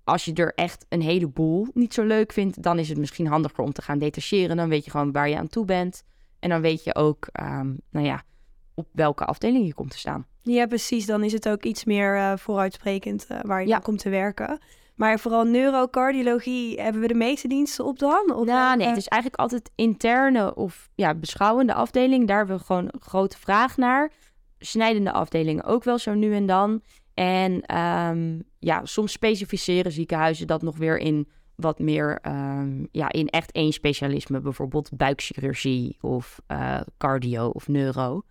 als 0.04 0.26
je 0.26 0.34
er 0.34 0.54
echt 0.54 0.86
een 0.90 1.02
heleboel 1.02 1.68
niet 1.74 1.94
zo 1.94 2.04
leuk 2.04 2.32
vindt, 2.32 2.64
dan 2.64 2.80
is 2.80 2.90
het 2.90 2.98
misschien 2.98 3.28
handiger 3.28 3.64
om 3.64 3.74
te 3.74 3.82
gaan 3.82 4.00
detacheren. 4.00 4.58
Dan 4.58 4.70
weet 4.70 4.86
je 4.86 4.92
gewoon 4.92 5.12
waar 5.12 5.30
je 5.30 5.38
aan 5.38 5.48
toe 5.48 5.66
bent. 5.66 6.04
En 6.40 6.50
dan 6.50 6.62
weet 6.62 6.84
je 6.84 6.96
ook, 6.96 7.28
um, 7.42 7.80
nou 7.90 8.06
ja, 8.06 8.24
op 8.74 8.88
welke 8.92 9.26
afdeling 9.26 9.66
je 9.66 9.74
komt 9.74 9.92
te 9.92 9.98
staan. 9.98 10.26
Ja, 10.42 10.66
precies. 10.66 11.06
Dan 11.06 11.24
is 11.24 11.34
het 11.34 11.50
ook 11.50 11.64
iets 11.64 11.84
meer 11.84 12.16
uh, 12.16 12.34
vooruitsprekend 12.38 13.28
uh, 13.32 13.40
waar 13.42 13.62
je 13.62 13.68
ja. 13.68 13.80
komt 13.80 14.00
te 14.00 14.10
werken. 14.10 14.60
Maar 14.96 15.20
vooral 15.20 15.44
neurocardiologie, 15.44 16.82
hebben 16.82 17.02
we 17.02 17.08
de 17.08 17.14
meeste 17.14 17.48
diensten 17.48 17.86
op 17.86 18.00
dan? 18.00 18.34
Of 18.36 18.46
nou, 18.46 18.78
nee, 18.78 18.88
het 18.88 18.98
is 18.98 19.08
eigenlijk 19.08 19.42
altijd 19.42 19.72
interne 19.76 20.56
of 20.56 20.90
ja, 20.96 21.16
beschouwende 21.16 21.74
afdeling. 21.74 22.28
Daar 22.28 22.38
hebben 22.38 22.58
we 22.58 22.64
gewoon 22.64 22.88
een 22.92 23.02
grote 23.02 23.38
vraag 23.38 23.78
naar. 23.78 24.12
Snijdende 24.60 25.12
afdelingen 25.12 25.64
ook 25.64 25.84
wel 25.84 25.98
zo 25.98 26.14
nu 26.14 26.34
en 26.34 26.46
dan. 26.46 26.82
En 27.14 27.78
um, 27.78 28.44
ja, 28.60 28.86
soms 28.86 29.12
specificeren 29.12 29.92
ziekenhuizen 29.92 30.48
dat 30.48 30.62
nog 30.62 30.78
weer 30.78 30.98
in 30.98 31.30
wat 31.56 31.80
meer, 31.80 32.20
um, 32.28 32.88
ja, 32.92 33.12
in 33.12 33.28
echt 33.28 33.52
één 33.52 33.72
specialisme. 33.72 34.40
Bijvoorbeeld 34.40 34.90
buikchirurgie 34.98 35.98
of 36.02 36.42
uh, 36.48 36.82
cardio 36.98 37.48
of 37.48 37.68
neuro. 37.68 38.22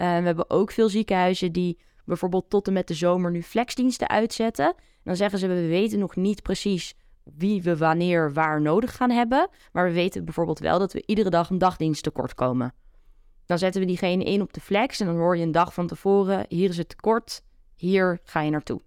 Uh, 0.00 0.06
we 0.18 0.26
hebben 0.26 0.50
ook 0.50 0.70
veel 0.70 0.88
ziekenhuizen 0.88 1.52
die 1.52 1.78
bijvoorbeeld 2.04 2.50
tot 2.50 2.66
en 2.66 2.72
met 2.72 2.88
de 2.88 2.94
zomer 2.94 3.30
nu 3.30 3.42
flexdiensten 3.42 4.08
uitzetten. 4.08 4.74
Dan 5.04 5.16
zeggen 5.16 5.38
ze, 5.38 5.46
we 5.46 5.66
weten 5.66 5.98
nog 5.98 6.16
niet 6.16 6.42
precies 6.42 6.94
wie 7.24 7.62
we 7.62 7.76
wanneer 7.76 8.32
waar 8.32 8.60
nodig 8.60 8.96
gaan 8.96 9.10
hebben. 9.10 9.48
Maar 9.72 9.86
we 9.86 9.92
weten 9.92 10.24
bijvoorbeeld 10.24 10.58
wel 10.58 10.78
dat 10.78 10.92
we 10.92 11.02
iedere 11.06 11.30
dag 11.30 11.50
een 11.50 11.58
dagdienst 11.58 12.02
tekort 12.02 12.34
komen. 12.34 12.74
Dan 13.46 13.58
zetten 13.58 13.80
we 13.80 13.86
diegene 13.86 14.24
in 14.24 14.42
op 14.42 14.52
de 14.52 14.60
flex 14.60 15.00
en 15.00 15.06
dan 15.06 15.16
hoor 15.16 15.36
je 15.36 15.42
een 15.42 15.52
dag 15.52 15.74
van 15.74 15.86
tevoren, 15.86 16.44
hier 16.48 16.68
is 16.68 16.76
het 16.76 16.88
tekort, 16.88 17.42
hier 17.74 18.20
ga 18.24 18.40
je 18.40 18.50
naartoe. 18.50 18.80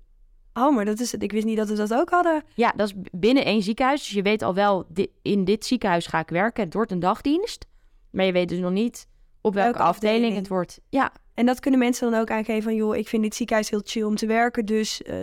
Oh, 0.54 0.76
maar 0.76 0.86
dat 0.86 1.00
is 1.00 1.12
het. 1.12 1.24
Ik 1.24 1.32
wist 1.32 1.46
niet 1.46 1.58
dat 1.58 1.70
we 1.70 1.76
dat 1.76 1.94
ook 1.94 2.10
hadden. 2.10 2.44
Ja, 2.56 2.74
dat 2.76 2.88
is 2.88 2.94
binnen 3.12 3.46
één 3.46 3.62
ziekenhuis. 3.62 4.04
Dus 4.04 4.12
je 4.12 4.22
weet 4.22 4.42
al 4.42 4.54
wel, 4.54 4.88
in 5.22 5.44
dit 5.44 5.66
ziekenhuis 5.66 6.08
ga 6.08 6.20
ik 6.20 6.30
werken. 6.30 6.64
Het 6.64 6.74
wordt 6.74 6.92
een 6.92 7.00
dagdienst. 7.00 7.66
Maar 8.12 8.26
je 8.26 8.32
weet 8.32 8.50
dus 8.50 8.60
nog 8.60 8.72
niet 8.72 9.08
op 9.44 9.54
welke, 9.54 9.80
afdeling. 9.80 10.36
het 10.36 10.48
wordt. 10.48 10.80
Ja. 10.90 11.12
En 11.34 11.46
dat 11.46 11.60
kunnen 11.60 11.80
mensen 11.80 12.12
dan 12.12 12.20
ook 12.20 12.32
aangeven 12.32 12.64
van... 12.64 12.76
joh, 12.76 12.96
ik 12.96 13.08
vind 13.08 13.24
dit 13.24 13.36
ziekenhuis 13.36 13.70
heel 13.70 13.82
chill 13.84 14.04
om 14.04 14.16
te 14.16 14.26
werken... 14.26 14.66
dus 14.66 15.02
uh, 15.02 15.16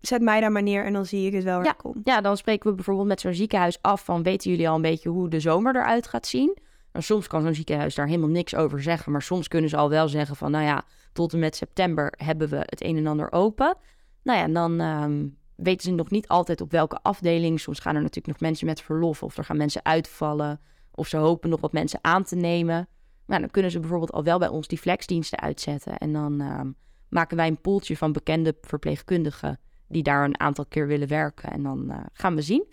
zet 0.00 0.22
mij 0.22 0.40
daar 0.40 0.52
maar 0.52 0.62
neer 0.62 0.84
en 0.84 0.92
dan 0.92 1.06
zie 1.06 1.26
ik 1.26 1.32
het 1.32 1.44
wel 1.44 1.56
waar 1.56 1.64
ja. 1.64 1.70
ik 1.70 1.78
kom. 1.78 2.00
Ja, 2.04 2.20
dan 2.20 2.36
spreken 2.36 2.70
we 2.70 2.74
bijvoorbeeld 2.74 3.08
met 3.08 3.20
zo'n 3.20 3.34
ziekenhuis 3.34 3.78
af... 3.80 4.04
van 4.04 4.22
weten 4.22 4.50
jullie 4.50 4.68
al 4.68 4.74
een 4.74 4.82
beetje 4.82 5.08
hoe 5.08 5.28
de 5.28 5.40
zomer 5.40 5.76
eruit 5.76 6.08
gaat 6.08 6.26
zien? 6.26 6.56
Nou, 6.92 7.04
soms 7.04 7.26
kan 7.26 7.42
zo'n 7.42 7.54
ziekenhuis 7.54 7.94
daar 7.94 8.06
helemaal 8.06 8.28
niks 8.28 8.54
over 8.54 8.82
zeggen... 8.82 9.12
maar 9.12 9.22
soms 9.22 9.48
kunnen 9.48 9.70
ze 9.70 9.76
al 9.76 9.88
wel 9.88 10.08
zeggen 10.08 10.36
van... 10.36 10.50
nou 10.50 10.64
ja, 10.64 10.84
tot 11.12 11.32
en 11.32 11.38
met 11.38 11.56
september 11.56 12.12
hebben 12.16 12.48
we 12.48 12.56
het 12.56 12.84
een 12.84 12.96
en 12.96 13.06
ander 13.06 13.32
open... 13.32 13.76
Nou 14.22 14.38
ja, 14.38 14.44
en 14.44 14.52
dan 14.52 14.80
ehm, 14.80 15.26
weten 15.56 15.88
ze 15.88 15.90
nog 15.90 16.10
niet 16.10 16.28
altijd 16.28 16.60
op 16.60 16.70
welke 16.70 16.98
afdeling. 17.02 17.60
Soms 17.60 17.78
gaan 17.78 17.94
er 17.94 18.00
natuurlijk 18.00 18.26
nog 18.26 18.40
mensen 18.40 18.66
met 18.66 18.80
verlof 18.80 19.22
of 19.22 19.36
er 19.36 19.44
gaan 19.44 19.56
mensen 19.56 19.84
uitvallen. 19.84 20.60
Of 20.94 21.06
ze 21.06 21.16
hopen 21.16 21.50
nog 21.50 21.60
wat 21.60 21.72
mensen 21.72 21.98
aan 22.02 22.24
te 22.24 22.36
nemen. 22.36 22.88
Nou, 23.28 23.40
dan 23.40 23.50
kunnen 23.50 23.70
ze 23.70 23.80
bijvoorbeeld 23.80 24.12
al 24.12 24.24
wel 24.24 24.38
bij 24.38 24.48
ons 24.48 24.68
die 24.68 24.78
flexdiensten 24.78 25.40
uitzetten. 25.40 25.98
En 25.98 26.12
dan 26.12 26.40
ehm, 26.40 26.70
maken 27.08 27.36
wij 27.36 27.46
een 27.46 27.60
poeltje 27.60 27.96
van 27.96 28.12
bekende 28.12 28.56
verpleegkundigen 28.60 29.58
die 29.88 30.02
daar 30.02 30.24
een 30.24 30.40
aantal 30.40 30.66
keer 30.66 30.86
willen 30.86 31.08
werken. 31.08 31.50
En 31.50 31.62
dan 31.62 31.84
uh, 31.88 31.96
gaan 32.12 32.34
we 32.34 32.42
zien. 32.42 32.66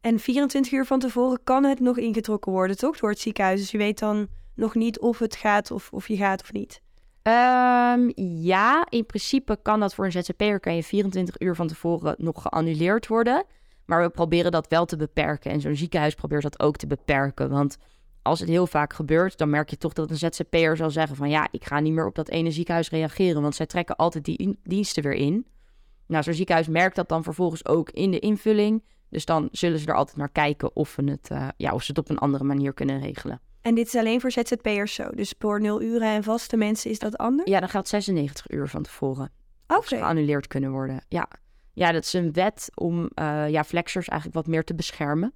En 0.00 0.18
24 0.18 0.72
uur 0.72 0.86
van 0.86 0.98
tevoren 0.98 1.40
kan 1.44 1.64
het 1.64 1.80
nog 1.80 1.98
ingetrokken 1.98 2.52
worden, 2.52 2.76
toch? 2.76 2.98
Door 2.98 3.10
het 3.10 3.18
ziekenhuis. 3.18 3.60
Dus 3.60 3.70
je 3.70 3.78
weet 3.78 3.98
dan 3.98 4.28
nog 4.54 4.74
niet 4.74 4.98
of 4.98 5.18
het 5.18 5.36
gaat 5.36 5.70
of, 5.70 5.92
of 5.92 6.08
je 6.08 6.16
gaat 6.16 6.42
of 6.42 6.52
niet. 6.52 6.82
Um, 7.22 8.12
ja, 8.40 8.86
in 8.88 9.06
principe 9.06 9.58
kan 9.62 9.80
dat 9.80 9.94
voor 9.94 10.04
een 10.04 10.12
ZZP'er 10.12 10.60
kan 10.60 10.74
je 10.74 10.82
24 10.82 11.40
uur 11.40 11.54
van 11.54 11.66
tevoren 11.66 12.14
nog 12.18 12.42
geannuleerd 12.42 13.06
worden. 13.06 13.44
Maar 13.84 14.02
we 14.02 14.10
proberen 14.10 14.52
dat 14.52 14.68
wel 14.68 14.84
te 14.84 14.96
beperken. 14.96 15.50
En 15.50 15.60
zo'n 15.60 15.76
ziekenhuis 15.76 16.14
probeert 16.14 16.42
dat 16.42 16.60
ook 16.60 16.76
te 16.76 16.86
beperken. 16.86 17.50
Want 17.50 17.76
als 18.28 18.40
het 18.40 18.48
heel 18.48 18.66
vaak 18.66 18.92
gebeurt, 18.92 19.38
dan 19.38 19.50
merk 19.50 19.70
je 19.70 19.76
toch 19.76 19.92
dat 19.92 20.10
een 20.10 20.16
ZZP'er 20.16 20.76
zal 20.76 20.90
zeggen 20.90 21.16
van... 21.16 21.30
ja, 21.30 21.48
ik 21.50 21.64
ga 21.64 21.80
niet 21.80 21.92
meer 21.92 22.06
op 22.06 22.14
dat 22.14 22.28
ene 22.28 22.50
ziekenhuis 22.50 22.90
reageren, 22.90 23.42
want 23.42 23.54
zij 23.54 23.66
trekken 23.66 23.96
altijd 23.96 24.24
die 24.24 24.58
diensten 24.62 25.02
weer 25.02 25.12
in. 25.12 25.46
Nou, 26.06 26.22
zo'n 26.22 26.34
ziekenhuis 26.34 26.68
merkt 26.68 26.96
dat 26.96 27.08
dan 27.08 27.22
vervolgens 27.22 27.66
ook 27.66 27.90
in 27.90 28.10
de 28.10 28.18
invulling. 28.18 28.84
Dus 29.10 29.24
dan 29.24 29.48
zullen 29.52 29.78
ze 29.78 29.86
er 29.86 29.94
altijd 29.94 30.16
naar 30.16 30.30
kijken 30.30 30.76
of, 30.76 30.96
we 30.96 31.10
het, 31.10 31.28
uh, 31.32 31.48
ja, 31.56 31.72
of 31.72 31.82
ze 31.82 31.90
het 31.90 31.98
op 31.98 32.08
een 32.08 32.18
andere 32.18 32.44
manier 32.44 32.72
kunnen 32.72 33.00
regelen. 33.00 33.40
En 33.60 33.74
dit 33.74 33.86
is 33.86 33.94
alleen 33.94 34.20
voor 34.20 34.30
ZZP'ers 34.30 34.94
zo. 34.94 35.10
Dus 35.10 35.34
voor 35.38 35.60
nul 35.60 35.82
uren 35.82 36.08
en 36.08 36.22
vaste 36.22 36.56
mensen 36.56 36.90
is 36.90 36.98
dat 36.98 37.16
anders? 37.16 37.50
Ja, 37.50 37.60
dan 37.60 37.68
gaat 37.68 37.88
96 37.88 38.50
uur 38.50 38.68
van 38.68 38.82
tevoren. 38.82 39.30
Oké. 39.66 39.86
Geannuleerd 39.86 40.46
kunnen 40.46 40.70
worden. 40.70 41.04
Ja. 41.08 41.28
ja, 41.72 41.92
dat 41.92 42.04
is 42.04 42.12
een 42.12 42.32
wet 42.32 42.70
om 42.74 43.10
uh, 43.14 43.48
ja, 43.48 43.64
flexers 43.64 44.08
eigenlijk 44.08 44.40
wat 44.40 44.54
meer 44.54 44.64
te 44.64 44.74
beschermen. 44.74 45.32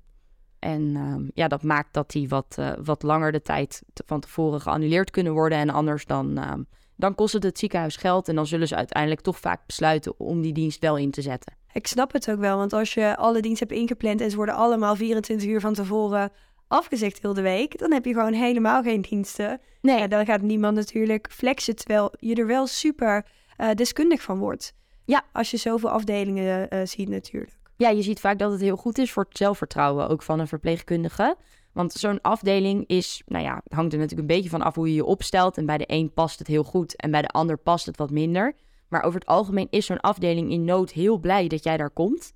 En 0.62 0.82
uh, 0.82 1.28
ja, 1.34 1.48
dat 1.48 1.62
maakt 1.62 1.92
dat 1.92 2.10
die 2.10 2.28
wat, 2.28 2.56
uh, 2.58 2.72
wat 2.84 3.02
langer 3.02 3.32
de 3.32 3.42
tijd 3.42 3.82
te, 3.92 4.02
van 4.06 4.20
tevoren 4.20 4.60
geannuleerd 4.60 5.10
kunnen 5.10 5.32
worden. 5.32 5.58
En 5.58 5.70
anders 5.70 6.06
dan, 6.06 6.38
uh, 6.38 6.52
dan 6.96 7.14
kost 7.14 7.32
het 7.32 7.42
het 7.42 7.58
ziekenhuis 7.58 7.96
geld. 7.96 8.28
En 8.28 8.34
dan 8.34 8.46
zullen 8.46 8.68
ze 8.68 8.76
uiteindelijk 8.76 9.20
toch 9.20 9.38
vaak 9.38 9.66
besluiten 9.66 10.20
om 10.20 10.42
die 10.42 10.52
dienst 10.52 10.80
wel 10.80 10.96
in 10.96 11.10
te 11.10 11.22
zetten. 11.22 11.54
Ik 11.72 11.86
snap 11.86 12.12
het 12.12 12.30
ook 12.30 12.38
wel, 12.38 12.56
want 12.56 12.72
als 12.72 12.94
je 12.94 13.16
alle 13.16 13.40
diensten 13.40 13.68
hebt 13.68 13.80
ingepland 13.80 14.20
en 14.20 14.30
ze 14.30 14.36
worden 14.36 14.54
allemaal 14.54 14.96
24 14.96 15.48
uur 15.48 15.60
van 15.60 15.74
tevoren 15.74 16.30
afgezegd 16.68 17.22
heel 17.22 17.34
de 17.34 17.42
week, 17.42 17.78
dan 17.78 17.92
heb 17.92 18.04
je 18.04 18.12
gewoon 18.12 18.32
helemaal 18.32 18.82
geen 18.82 19.00
diensten. 19.00 19.60
Nee. 19.80 19.98
Ja, 19.98 20.06
dan 20.06 20.24
gaat 20.24 20.42
niemand 20.42 20.74
natuurlijk 20.74 21.28
flexen, 21.30 21.76
terwijl 21.76 22.12
je 22.18 22.34
er 22.34 22.46
wel 22.46 22.66
super 22.66 23.26
uh, 23.58 23.70
deskundig 23.74 24.22
van 24.22 24.38
wordt. 24.38 24.74
Ja. 25.04 25.22
Als 25.32 25.50
je 25.50 25.56
zoveel 25.56 25.90
afdelingen 25.90 26.74
uh, 26.74 26.80
ziet 26.84 27.08
natuurlijk. 27.08 27.60
Ja, 27.76 27.88
je 27.88 28.02
ziet 28.02 28.20
vaak 28.20 28.38
dat 28.38 28.50
het 28.50 28.60
heel 28.60 28.76
goed 28.76 28.98
is 28.98 29.12
voor 29.12 29.24
het 29.28 29.36
zelfvertrouwen 29.36 30.08
ook 30.08 30.22
van 30.22 30.40
een 30.40 30.48
verpleegkundige. 30.48 31.36
Want 31.72 31.92
zo'n 31.92 32.20
afdeling 32.20 32.86
is, 32.86 33.22
nou 33.26 33.44
ja, 33.44 33.62
hangt 33.68 33.92
er 33.92 33.98
natuurlijk 33.98 34.28
een 34.28 34.36
beetje 34.36 34.50
van 34.50 34.62
af 34.62 34.74
hoe 34.74 34.88
je 34.88 34.94
je 34.94 35.04
opstelt. 35.04 35.56
En 35.56 35.66
bij 35.66 35.78
de 35.78 35.84
een 35.86 36.12
past 36.12 36.38
het 36.38 36.48
heel 36.48 36.64
goed 36.64 36.96
en 36.96 37.10
bij 37.10 37.22
de 37.22 37.28
ander 37.28 37.56
past 37.56 37.86
het 37.86 37.96
wat 37.96 38.10
minder. 38.10 38.54
Maar 38.88 39.02
over 39.02 39.20
het 39.20 39.28
algemeen 39.28 39.66
is 39.70 39.86
zo'n 39.86 40.00
afdeling 40.00 40.50
in 40.50 40.64
nood 40.64 40.90
heel 40.90 41.18
blij 41.18 41.48
dat 41.48 41.64
jij 41.64 41.76
daar 41.76 41.90
komt. 41.90 42.32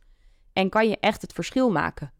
En 0.52 0.68
kan 0.68 0.88
je 0.88 0.96
echt 1.00 1.22
het 1.22 1.32
verschil 1.32 1.70
maken 1.70 2.12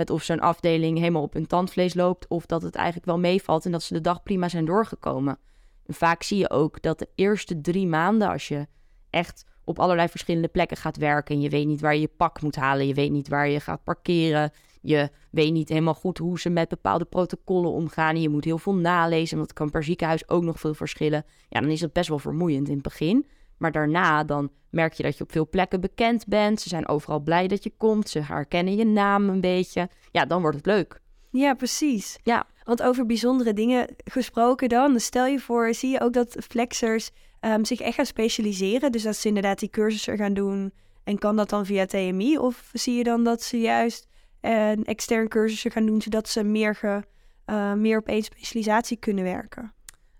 met 0.00 0.10
of 0.10 0.22
zo'n 0.22 0.40
afdeling 0.40 0.98
helemaal 0.98 1.22
op 1.22 1.32
hun 1.32 1.46
tandvlees 1.46 1.94
loopt 1.94 2.28
of 2.28 2.46
dat 2.46 2.62
het 2.62 2.74
eigenlijk 2.74 3.06
wel 3.06 3.18
meevalt 3.18 3.64
en 3.64 3.72
dat 3.72 3.82
ze 3.82 3.94
de 3.94 4.00
dag 4.00 4.22
prima 4.22 4.48
zijn 4.48 4.64
doorgekomen. 4.64 5.38
En 5.86 5.94
vaak 5.94 6.22
zie 6.22 6.38
je 6.38 6.50
ook 6.50 6.82
dat 6.82 6.98
de 6.98 7.08
eerste 7.14 7.60
drie 7.60 7.86
maanden, 7.86 8.28
als 8.28 8.48
je 8.48 8.66
echt 9.10 9.44
op 9.70 9.78
allerlei 9.78 10.08
verschillende 10.08 10.48
plekken 10.48 10.76
gaat 10.76 10.96
werken 10.96 11.34
en 11.34 11.40
je 11.40 11.48
weet 11.48 11.66
niet 11.66 11.80
waar 11.80 11.94
je 11.94 12.00
je 12.00 12.10
pak 12.16 12.42
moet 12.42 12.56
halen, 12.56 12.86
je 12.86 12.94
weet 12.94 13.10
niet 13.10 13.28
waar 13.28 13.48
je 13.48 13.60
gaat 13.60 13.84
parkeren, 13.84 14.52
je 14.80 15.10
weet 15.30 15.52
niet 15.52 15.68
helemaal 15.68 15.94
goed 15.94 16.18
hoe 16.18 16.40
ze 16.40 16.50
met 16.50 16.68
bepaalde 16.68 17.04
protocollen 17.04 17.70
omgaan 17.70 18.14
en 18.14 18.20
je 18.20 18.28
moet 18.28 18.44
heel 18.44 18.58
veel 18.58 18.74
nalezen, 18.74 19.36
want 19.36 19.48
het 19.48 19.58
kan 19.58 19.70
per 19.70 19.84
ziekenhuis 19.84 20.28
ook 20.28 20.42
nog 20.42 20.60
veel 20.60 20.74
verschillen. 20.74 21.24
Ja, 21.48 21.60
dan 21.60 21.70
is 21.70 21.80
het 21.80 21.92
best 21.92 22.08
wel 22.08 22.18
vermoeiend 22.18 22.68
in 22.68 22.74
het 22.74 22.82
begin. 22.82 23.26
Maar 23.60 23.72
daarna 23.72 24.24
dan 24.24 24.50
merk 24.70 24.92
je 24.92 25.02
dat 25.02 25.18
je 25.18 25.24
op 25.24 25.32
veel 25.32 25.48
plekken 25.48 25.80
bekend 25.80 26.26
bent. 26.26 26.60
Ze 26.60 26.68
zijn 26.68 26.88
overal 26.88 27.20
blij 27.20 27.48
dat 27.48 27.64
je 27.64 27.72
komt. 27.76 28.08
Ze 28.08 28.20
herkennen 28.22 28.76
je 28.76 28.84
naam 28.84 29.28
een 29.28 29.40
beetje. 29.40 29.88
Ja, 30.10 30.24
dan 30.24 30.40
wordt 30.40 30.56
het 30.56 30.66
leuk. 30.66 31.00
Ja, 31.30 31.54
precies. 31.54 32.18
Ja. 32.22 32.46
Want 32.64 32.82
over 32.82 33.06
bijzondere 33.06 33.52
dingen 33.52 33.86
gesproken 34.04 34.68
dan. 34.68 35.00
Stel 35.00 35.26
je 35.26 35.38
voor, 35.38 35.74
zie 35.74 35.90
je 35.90 36.00
ook 36.00 36.12
dat 36.12 36.36
flexers 36.48 37.10
um, 37.40 37.64
zich 37.64 37.80
echt 37.80 37.94
gaan 37.94 38.06
specialiseren. 38.06 38.92
Dus 38.92 39.02
dat 39.02 39.16
ze 39.16 39.28
inderdaad 39.28 39.58
die 39.58 39.70
cursussen 39.70 40.16
gaan 40.16 40.34
doen. 40.34 40.72
En 41.04 41.18
kan 41.18 41.36
dat 41.36 41.48
dan 41.48 41.66
via 41.66 41.86
TMI? 41.86 42.38
Of 42.38 42.70
zie 42.72 42.96
je 42.96 43.04
dan 43.04 43.24
dat 43.24 43.42
ze 43.42 43.60
juist 43.60 44.08
een 44.40 44.84
extern 44.84 45.28
cursussen 45.28 45.70
gaan 45.70 45.86
doen... 45.86 46.02
zodat 46.02 46.28
ze 46.28 46.42
meer, 46.42 46.74
ge, 46.74 47.02
uh, 47.46 47.72
meer 47.72 47.98
op 47.98 48.06
één 48.06 48.22
specialisatie 48.22 48.96
kunnen 48.96 49.24
werken? 49.24 49.62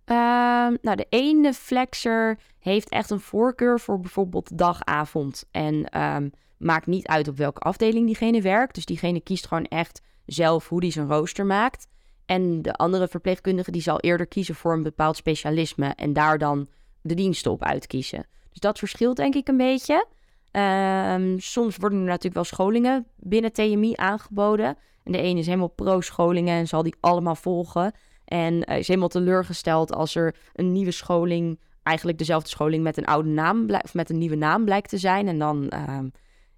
Um, 0.05 0.79
nou, 0.83 0.97
de 0.97 1.07
ene 1.09 1.53
flexer 1.55 2.39
heeft 2.59 2.89
echt 2.89 3.11
een 3.11 3.21
voorkeur 3.21 3.81
voor 3.81 4.01
bijvoorbeeld 4.01 4.59
dag-avond. 4.59 5.45
En 5.51 6.03
um, 6.03 6.33
maakt 6.59 6.87
niet 6.87 7.07
uit 7.07 7.29
op 7.29 7.37
welke 7.37 7.61
afdeling 7.61 8.07
diegene 8.07 8.43
werkt. 8.43 8.75
Dus 8.75 8.85
diegene 8.85 9.21
kiest 9.21 9.47
gewoon 9.47 9.65
echt 9.65 10.03
zelf 10.27 10.69
hoe 10.69 10.81
die 10.81 10.93
zijn 10.93 11.09
rooster 11.09 11.47
maakt. 11.47 11.87
En 12.27 12.63
de 12.63 12.73
andere 12.73 13.09
verpleegkundige 13.09 13.71
die 13.71 13.83
zal 13.83 14.01
eerder 14.01 14.27
kiezen 14.27 14.55
voor 14.55 14.73
een 14.73 14.83
bepaald 14.83 15.17
specialisme. 15.17 15.89
En 15.89 16.13
daar 16.13 16.39
dan 16.39 16.69
de 17.03 17.15
diensten 17.15 17.51
op 17.51 17.65
uitkiezen. 17.65 18.27
Dus 18.51 18.61
dat 18.61 18.79
verschilt 18.79 19.17
denk 19.17 19.35
ik 19.35 19.49
een 19.49 19.57
beetje. 19.57 20.07
Um, 20.53 21.41
soms 21.41 21.77
worden 21.77 21.99
er 21.99 22.05
natuurlijk 22.05 22.35
wel 22.35 22.45
scholingen 22.45 23.07
binnen 23.17 23.53
TMI 23.53 23.93
aangeboden. 23.97 24.77
En 25.05 25.13
de 25.13 25.21
ene 25.21 25.39
is 25.39 25.47
helemaal 25.47 25.69
pro-scholingen 25.69 26.59
en 26.59 26.69
zal 26.69 26.83
die 26.83 26.95
allemaal 27.01 27.35
volgen. 27.35 27.93
En 28.25 28.71
uh, 28.71 28.79
is 28.79 28.89
helemaal 28.89 29.09
teleurgesteld 29.09 29.93
als 29.93 30.15
er 30.15 30.37
een 30.55 30.73
nieuwe 30.73 30.91
scholing, 30.91 31.61
eigenlijk 31.83 32.19
dezelfde 32.19 32.49
scholing 32.49 32.83
met 32.83 32.97
een 32.97 33.07
oude 33.07 33.29
naam, 33.29 33.71
of 33.71 33.95
met 33.95 34.11
een 34.11 34.19
nieuwe 34.19 34.37
naam 34.37 34.65
blijkt 34.65 34.89
te 34.89 34.99
zijn. 34.99 35.29
En 35.29 35.39
dan, 35.39 35.73
uh, 35.75 35.99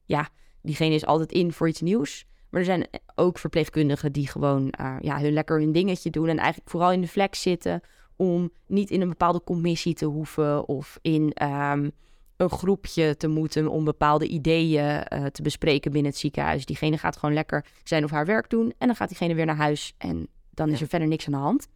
ja, 0.04 0.28
diegene 0.62 0.94
is 0.94 1.06
altijd 1.06 1.32
in 1.32 1.52
voor 1.52 1.68
iets 1.68 1.80
nieuws. 1.80 2.24
Maar 2.50 2.60
er 2.60 2.66
zijn 2.66 2.86
ook 3.14 3.38
verpleegkundigen 3.38 4.12
die 4.12 4.28
gewoon 4.28 4.74
uh, 4.80 4.96
ja, 5.00 5.20
hun 5.20 5.32
lekker 5.32 5.58
hun 5.58 5.72
dingetje 5.72 6.10
doen. 6.10 6.28
En 6.28 6.38
eigenlijk 6.38 6.70
vooral 6.70 6.92
in 6.92 7.00
de 7.00 7.08
flex 7.08 7.42
zitten 7.42 7.80
om 8.22 8.50
niet 8.66 8.90
in 8.90 9.00
een 9.00 9.08
bepaalde 9.08 9.42
commissie 9.44 9.94
te 9.94 10.04
hoeven 10.04 10.68
of 10.68 10.98
in 11.00 11.32
um, 11.42 11.92
een 12.36 12.50
groepje 12.50 13.16
te 13.16 13.28
moeten 13.28 13.68
om 13.68 13.84
bepaalde 13.84 14.26
ideeën 14.26 14.84
uh, 14.84 15.24
te 15.24 15.42
bespreken 15.42 15.92
binnen 15.92 16.10
het 16.10 16.20
ziekenhuis. 16.20 16.66
Diegene 16.66 16.98
gaat 16.98 17.16
gewoon 17.16 17.34
lekker 17.34 17.64
zijn 17.84 18.04
of 18.04 18.10
haar 18.10 18.26
werk 18.26 18.50
doen 18.50 18.74
en 18.78 18.86
dan 18.86 18.96
gaat 18.96 19.08
diegene 19.08 19.34
weer 19.34 19.46
naar 19.46 19.56
huis 19.56 19.94
en 19.98 20.28
dan 20.50 20.70
is 20.70 20.80
er 20.80 20.88
verder 20.88 21.08
niks 21.08 21.26
aan 21.26 21.32
de 21.32 21.38
hand. 21.38 21.68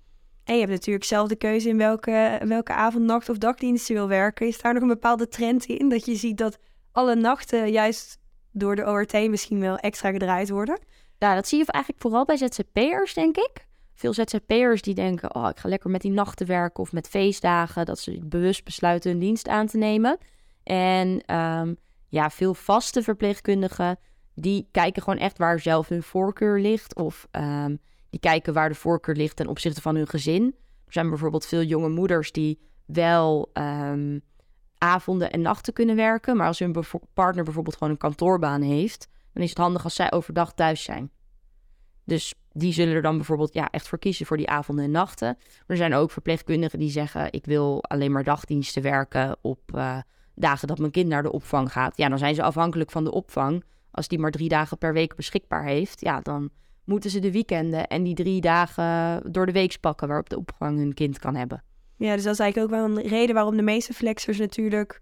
En 0.45 0.55
je 0.55 0.61
hebt 0.61 0.73
natuurlijk 0.73 1.05
zelf 1.05 1.29
de 1.29 1.37
keuze 1.37 1.69
in 1.69 1.77
welke, 1.77 2.41
welke 2.45 2.73
avond, 2.73 3.05
nacht 3.05 3.29
of 3.29 3.39
dagdienst 3.39 3.89
je 3.89 3.95
wil 3.95 4.09
werken. 4.09 4.47
Is 4.47 4.61
daar 4.61 4.73
nog 4.73 4.83
een 4.83 4.89
bepaalde 4.89 5.29
trend 5.29 5.65
in? 5.65 5.89
Dat 5.89 6.05
je 6.05 6.15
ziet 6.15 6.39
dat 6.39 6.59
alle 6.93 7.15
nachten 7.15 7.71
juist 7.71 8.19
door 8.53 8.77
de 8.77 8.87
ORT 8.87 9.13
misschien 9.13 9.61
wel 9.61 9.77
extra 9.77 10.11
gedraaid 10.11 10.51
worden? 10.51 10.79
Nou, 11.19 11.35
dat 11.35 11.49
zie 11.49 11.59
je 11.59 11.67
eigenlijk 11.67 12.03
vooral 12.03 12.25
bij 12.25 12.37
ZZP'ers, 12.37 13.15
denk 13.15 13.37
ik. 13.37 13.66
Veel 13.97 14.13
ZZP'ers 14.13 14.83
die 14.83 14.95
denken, 14.95 15.35
oh, 15.35 15.49
ik 15.49 15.59
ga 15.59 15.69
lekker 15.69 15.91
met 15.91 16.01
die 16.01 16.11
nachten 16.11 16.47
werken 16.47 16.83
of 16.83 16.93
met 16.93 17.09
feestdagen. 17.09 17.85
Dat 17.85 17.99
ze 17.99 18.19
bewust 18.25 18.65
besluiten 18.65 19.11
hun 19.11 19.21
dienst 19.21 19.49
aan 19.49 19.67
te 19.67 19.77
nemen. 19.77 20.19
En 20.63 21.37
um, 21.37 21.77
ja, 22.09 22.31
veel 22.31 22.55
vaste 22.55 23.03
verpleegkundigen, 23.03 23.99
die 24.35 24.69
kijken 24.71 25.03
gewoon 25.03 25.19
echt 25.19 25.39
waar 25.39 25.61
zelf 25.61 25.89
hun 25.89 26.03
voorkeur 26.03 26.61
ligt. 26.61 26.95
Of 26.95 27.29
um, 27.31 27.79
die 28.11 28.21
kijken 28.21 28.53
waar 28.53 28.69
de 28.69 28.75
voorkeur 28.75 29.15
ligt 29.15 29.37
ten 29.37 29.47
opzichte 29.47 29.81
van 29.81 29.95
hun 29.95 30.09
gezin. 30.09 30.55
Er 30.87 30.93
zijn 30.93 31.09
bijvoorbeeld 31.09 31.47
veel 31.47 31.63
jonge 31.63 31.89
moeders 31.89 32.33
die 32.33 32.61
wel 32.87 33.51
um, 33.53 34.21
avonden 34.79 35.33
en 35.33 35.41
nachten 35.41 35.73
kunnen 35.73 35.97
werken. 35.97 36.37
Maar 36.37 36.47
als 36.47 36.59
hun 36.59 36.77
partner 37.15 37.45
bijvoorbeeld 37.45 37.77
gewoon 37.77 37.93
een 37.93 37.99
kantoorbaan 37.99 38.63
heeft, 38.63 39.09
dan 39.33 39.43
is 39.43 39.49
het 39.49 39.59
handig 39.59 39.85
als 39.85 39.95
zij 39.95 40.13
overdag 40.13 40.55
thuis 40.55 40.83
zijn. 40.83 41.11
Dus 42.07 42.35
die 42.53 42.73
zullen 42.73 42.95
er 42.95 43.03
dan 43.03 43.17
bijvoorbeeld 43.17 43.55
ja, 43.55 43.71
echt 43.71 43.89
voor 43.89 43.99
kiezen 43.99 44.27
voor 44.27 44.37
die 44.37 44.49
avonden 44.49 44.85
en 44.85 44.91
nachten. 44.91 45.37
Maar 45.39 45.65
er 45.67 45.77
zijn 45.77 45.95
ook 45.95 46.11
verpleegkundigen 46.11 46.79
die 46.79 46.91
zeggen: 46.91 47.33
Ik 47.33 47.45
wil 47.45 47.85
alleen 47.85 48.13
maar 48.13 48.25
dagdiensten 48.25 48.83
werken 48.83 49.37
op 49.41 49.61
uh, 49.75 49.99
dagen 50.35 50.69
dat 50.69 50.79
mijn 50.79 50.91
kind 50.91 51.09
naar 51.09 51.23
de 51.23 51.33
opvang 51.33 51.73
gaat. 51.73 51.97
Ja, 51.97 52.09
dan 52.09 52.19
zijn 52.19 52.35
ze 52.35 52.43
afhankelijk 52.43 52.91
van 52.91 53.05
de 53.05 53.13
opvang. 53.13 53.65
Als 53.91 54.09
die 54.09 54.19
maar 54.19 54.31
drie 54.31 54.49
dagen 54.49 54.79
per 54.79 54.93
week 54.93 55.15
beschikbaar 55.15 55.65
heeft, 55.65 56.01
ja, 56.01 56.21
dan 56.21 56.51
moeten 56.85 57.11
ze 57.11 57.19
de 57.19 57.33
weekenden 57.33 57.87
en 57.87 58.03
die 58.03 58.15
drie 58.15 58.41
dagen 58.41 59.23
door 59.33 59.47
de 59.47 59.53
week 59.53 59.81
pakken 59.81 60.09
waarop 60.09 60.29
de 60.29 60.39
opvang 60.39 60.79
hun 60.79 60.95
kind 60.95 61.19
kan 61.19 61.35
hebben. 61.35 61.63
Ja, 61.97 62.15
dus 62.15 62.25
dat 62.25 62.33
is 62.33 62.39
eigenlijk 62.39 62.73
ook 62.73 62.79
wel 62.81 62.97
een 62.97 63.09
reden 63.09 63.35
waarom 63.35 63.57
de 63.57 63.63
meeste 63.63 63.93
flexers 63.93 64.39
natuurlijk 64.39 65.01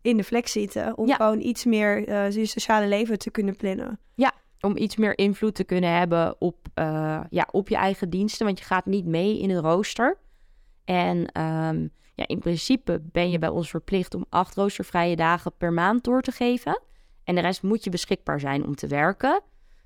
in 0.00 0.16
de 0.16 0.24
flex 0.24 0.52
zitten. 0.52 0.98
Om 0.98 1.10
gewoon 1.12 1.40
iets 1.40 1.64
meer 1.64 2.08
uh, 2.08 2.46
sociale 2.46 2.86
leven 2.86 3.18
te 3.18 3.30
kunnen 3.30 3.56
plannen. 3.56 3.98
Ja, 4.14 4.31
om 4.62 4.76
iets 4.76 4.96
meer 4.96 5.18
invloed 5.18 5.54
te 5.54 5.64
kunnen 5.64 5.90
hebben 5.90 6.40
op, 6.40 6.56
uh, 6.74 7.20
ja, 7.30 7.48
op 7.50 7.68
je 7.68 7.76
eigen 7.76 8.10
diensten. 8.10 8.46
Want 8.46 8.58
je 8.58 8.64
gaat 8.64 8.86
niet 8.86 9.06
mee 9.06 9.40
in 9.40 9.50
een 9.50 9.60
rooster. 9.60 10.18
En 10.84 11.16
um, 11.40 11.90
ja, 12.14 12.26
in 12.26 12.38
principe 12.38 13.02
ben 13.12 13.30
je 13.30 13.38
bij 13.38 13.48
ons 13.48 13.70
verplicht 13.70 14.14
om 14.14 14.24
acht 14.28 14.54
roostervrije 14.54 15.16
dagen 15.16 15.52
per 15.56 15.72
maand 15.72 16.04
door 16.04 16.22
te 16.22 16.32
geven. 16.32 16.80
En 17.24 17.34
de 17.34 17.40
rest 17.40 17.62
moet 17.62 17.84
je 17.84 17.90
beschikbaar 17.90 18.40
zijn 18.40 18.66
om 18.66 18.74
te 18.74 18.86
werken. 18.86 19.40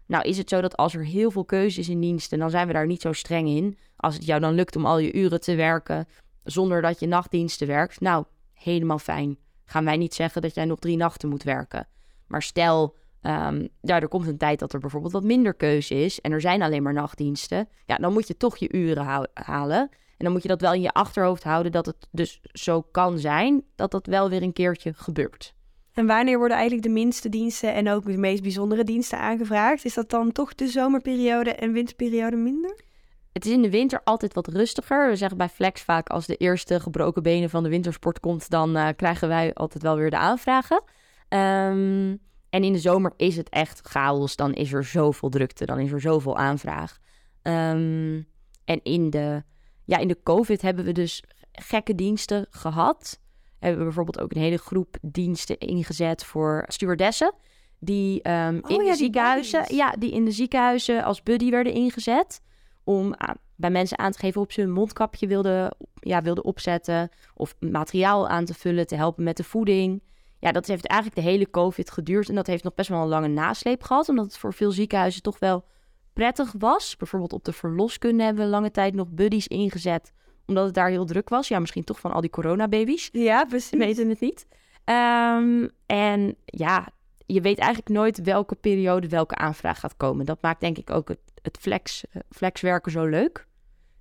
Nou 0.06 0.28
is 0.28 0.38
het 0.38 0.48
zo 0.48 0.60
dat 0.60 0.76
als 0.76 0.94
er 0.94 1.04
heel 1.04 1.30
veel 1.30 1.44
keuze 1.44 1.80
is 1.80 1.88
in 1.88 2.00
diensten, 2.00 2.38
dan 2.38 2.50
zijn 2.50 2.66
we 2.66 2.72
daar 2.72 2.86
niet 2.86 3.00
zo 3.00 3.12
streng 3.12 3.48
in. 3.48 3.78
Als 3.96 4.14
het 4.14 4.24
jou 4.24 4.40
dan 4.40 4.54
lukt 4.54 4.76
om 4.76 4.86
al 4.86 4.98
je 4.98 5.12
uren 5.12 5.40
te 5.40 5.54
werken 5.54 6.08
zonder 6.44 6.82
dat 6.82 7.00
je 7.00 7.06
nachtdiensten 7.06 7.66
werkt, 7.66 8.00
nou, 8.00 8.24
helemaal 8.52 8.98
fijn. 8.98 9.38
Gaan 9.64 9.84
wij 9.84 9.96
niet 9.96 10.14
zeggen 10.14 10.42
dat 10.42 10.54
jij 10.54 10.64
nog 10.64 10.78
drie 10.78 10.96
nachten 10.96 11.28
moet 11.28 11.42
werken. 11.42 11.88
Maar 12.26 12.42
stel, 12.42 12.96
um, 13.26 13.68
ja, 13.80 14.00
er 14.00 14.08
komt 14.08 14.26
een 14.26 14.38
tijd 14.38 14.58
dat 14.58 14.72
er 14.72 14.80
bijvoorbeeld 14.80 15.12
wat 15.12 15.24
minder 15.24 15.54
keuze 15.54 15.94
is 15.94 16.20
en 16.20 16.32
er 16.32 16.40
zijn 16.40 16.62
alleen 16.62 16.82
maar 16.82 16.92
nachtdiensten. 16.92 17.68
Ja, 17.86 17.96
dan 17.96 18.12
moet 18.12 18.26
je 18.26 18.36
toch 18.36 18.56
je 18.56 18.72
uren 18.72 19.28
halen. 19.34 19.88
En 20.16 20.24
dan 20.24 20.32
moet 20.32 20.42
je 20.42 20.48
dat 20.48 20.60
wel 20.60 20.72
in 20.72 20.80
je 20.80 20.92
achterhoofd 20.92 21.44
houden 21.44 21.72
dat 21.72 21.86
het 21.86 22.08
dus 22.10 22.40
zo 22.52 22.82
kan 22.82 23.18
zijn 23.18 23.62
dat 23.74 23.90
dat 23.90 24.06
wel 24.06 24.30
weer 24.30 24.42
een 24.42 24.52
keertje 24.52 24.92
gebeurt. 24.94 25.54
En 25.92 26.06
wanneer 26.06 26.38
worden 26.38 26.56
eigenlijk 26.56 26.86
de 26.86 26.92
minste 26.92 27.28
diensten 27.28 27.74
en 27.74 27.90
ook 27.90 28.04
de 28.04 28.16
meest 28.16 28.42
bijzondere 28.42 28.84
diensten 28.84 29.18
aangevraagd? 29.18 29.84
Is 29.84 29.94
dat 29.94 30.10
dan 30.10 30.32
toch 30.32 30.54
de 30.54 30.68
zomerperiode 30.68 31.54
en 31.54 31.72
winterperiode 31.72 32.36
minder? 32.36 32.84
Het 33.32 33.46
is 33.46 33.52
in 33.52 33.62
de 33.62 33.70
winter 33.70 34.00
altijd 34.04 34.34
wat 34.34 34.46
rustiger. 34.46 35.08
We 35.08 35.16
zeggen 35.16 35.38
bij 35.38 35.48
Flex 35.48 35.82
vaak 35.82 36.08
als 36.08 36.26
de 36.26 36.36
eerste 36.36 36.80
gebroken 36.80 37.22
benen 37.22 37.50
van 37.50 37.62
de 37.62 37.68
wintersport 37.68 38.20
komt, 38.20 38.50
dan 38.50 38.76
uh, 38.76 38.88
krijgen 38.96 39.28
wij 39.28 39.54
altijd 39.54 39.82
wel 39.82 39.96
weer 39.96 40.10
de 40.10 40.16
aanvragen. 40.16 40.82
Um, 41.28 42.20
en 42.56 42.64
in 42.64 42.72
de 42.72 42.78
zomer 42.78 43.12
is 43.16 43.36
het 43.36 43.48
echt 43.48 43.80
chaos. 43.82 44.36
Dan 44.36 44.52
is 44.52 44.72
er 44.72 44.84
zoveel 44.84 45.28
drukte, 45.28 45.66
dan 45.66 45.78
is 45.78 45.92
er 45.92 46.00
zoveel 46.00 46.36
aanvraag. 46.36 46.98
Um, 47.42 48.26
en 48.64 48.82
in 48.82 49.10
de, 49.10 49.42
ja, 49.84 49.98
in 49.98 50.08
de 50.08 50.22
COVID 50.22 50.62
hebben 50.62 50.84
we 50.84 50.92
dus 50.92 51.22
gekke 51.52 51.94
diensten 51.94 52.46
gehad. 52.50 53.20
Hebben 53.58 53.78
we 53.78 53.84
bijvoorbeeld 53.84 54.20
ook 54.20 54.32
een 54.32 54.40
hele 54.40 54.58
groep 54.58 54.96
diensten 55.02 55.58
ingezet 55.58 56.24
voor 56.24 56.64
stewardessen. 56.68 57.34
Die 57.78 58.30
um, 58.30 58.60
in 58.66 58.84
de 58.84 58.94
ziekenhuizen, 58.94 59.74
ja, 59.74 59.90
die 59.90 60.12
in 60.12 60.24
de 60.24 60.30
ziekenhuizen 60.30 61.04
als 61.04 61.22
buddy 61.22 61.50
werden 61.50 61.72
ingezet 61.72 62.40
om 62.84 63.14
bij 63.56 63.70
mensen 63.70 63.98
aan 63.98 64.12
te 64.12 64.18
geven 64.18 64.40
of 64.40 64.52
ze 64.52 64.62
een 64.62 64.72
mondkapje 64.72 65.26
wilden, 65.26 65.76
ja, 65.94 66.22
wilden 66.22 66.44
opzetten. 66.44 67.08
Of 67.34 67.54
materiaal 67.60 68.28
aan 68.28 68.44
te 68.44 68.54
vullen, 68.54 68.86
te 68.86 68.96
helpen 68.96 69.24
met 69.24 69.36
de 69.36 69.44
voeding. 69.44 70.02
Ja, 70.38 70.52
dat 70.52 70.66
heeft 70.66 70.86
eigenlijk 70.86 71.20
de 71.20 71.30
hele 71.30 71.50
COVID 71.50 71.90
geduurd. 71.90 72.28
En 72.28 72.34
dat 72.34 72.46
heeft 72.46 72.64
nog 72.64 72.74
best 72.74 72.88
wel 72.88 73.02
een 73.02 73.08
lange 73.08 73.28
nasleep 73.28 73.82
gehad. 73.82 74.08
Omdat 74.08 74.24
het 74.24 74.38
voor 74.38 74.52
veel 74.52 74.70
ziekenhuizen 74.70 75.22
toch 75.22 75.38
wel 75.38 75.64
prettig 76.12 76.54
was. 76.58 76.96
Bijvoorbeeld 76.96 77.32
op 77.32 77.44
de 77.44 77.52
verloskunde 77.52 78.22
hebben 78.22 78.44
we 78.44 78.50
lange 78.50 78.70
tijd 78.70 78.94
nog 78.94 79.08
buddies 79.10 79.48
ingezet. 79.48 80.12
Omdat 80.46 80.64
het 80.64 80.74
daar 80.74 80.88
heel 80.88 81.04
druk 81.04 81.28
was. 81.28 81.48
Ja, 81.48 81.58
misschien 81.58 81.84
toch 81.84 82.00
van 82.00 82.12
al 82.12 82.20
die 82.20 82.30
coronababies. 82.30 83.08
Ja, 83.12 83.44
precies. 83.44 83.70
We 83.70 83.76
weten 83.76 84.08
het 84.08 84.20
niet. 84.20 84.46
Um, 84.84 85.70
en 85.86 86.36
ja, 86.44 86.88
je 87.26 87.40
weet 87.40 87.58
eigenlijk 87.58 87.88
nooit 87.88 88.22
welke 88.22 88.54
periode 88.54 89.08
welke 89.08 89.34
aanvraag 89.34 89.80
gaat 89.80 89.96
komen. 89.96 90.26
Dat 90.26 90.42
maakt 90.42 90.60
denk 90.60 90.78
ik 90.78 90.90
ook 90.90 91.08
het, 91.08 91.18
het 91.42 91.56
flex, 91.60 92.04
flexwerken 92.30 92.92
zo 92.92 93.04
leuk. 93.04 93.46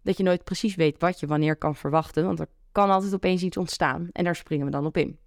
Dat 0.02 0.18
je 0.18 0.24
nooit 0.24 0.44
precies 0.44 0.76
weet 0.76 1.00
wat 1.00 1.20
je 1.20 1.28
wanneer 1.28 1.56
kan 1.56 1.76
verwachten. 1.76 2.26
Want 2.26 2.40
er 2.40 2.48
kan 2.72 2.90
altijd 2.90 3.14
opeens 3.14 3.42
iets 3.42 3.58
ontstaan. 3.58 4.10
En 4.12 4.24
daar 4.24 4.36
springen 4.36 4.66
we 4.66 4.72
dan 4.72 4.86
op 4.86 4.98
in. 4.98 5.20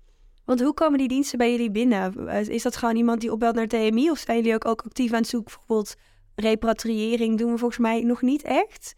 Want 0.49 0.61
hoe 0.61 0.75
komen 0.75 0.99
die 0.99 1.09
diensten 1.09 1.39
bij 1.39 1.51
jullie 1.51 1.71
binnen? 1.71 2.29
Is 2.49 2.63
dat 2.63 2.77
gewoon 2.77 2.97
iemand 2.97 3.21
die 3.21 3.33
opbelt 3.33 3.55
naar 3.55 3.67
TMI? 3.67 4.11
Of 4.11 4.19
zijn 4.19 4.37
jullie 4.37 4.55
ook, 4.55 4.65
actief 4.65 5.13
aan 5.13 5.19
het 5.19 5.29
zoeken? 5.29 5.55
Bijvoorbeeld 5.57 5.97
repatriëring 6.35 7.39
doen 7.39 7.53
we 7.53 7.59
volgens 7.59 7.81
mij 7.81 8.01
nog 8.01 8.23
niet 8.23 8.43
echt. 8.43 8.95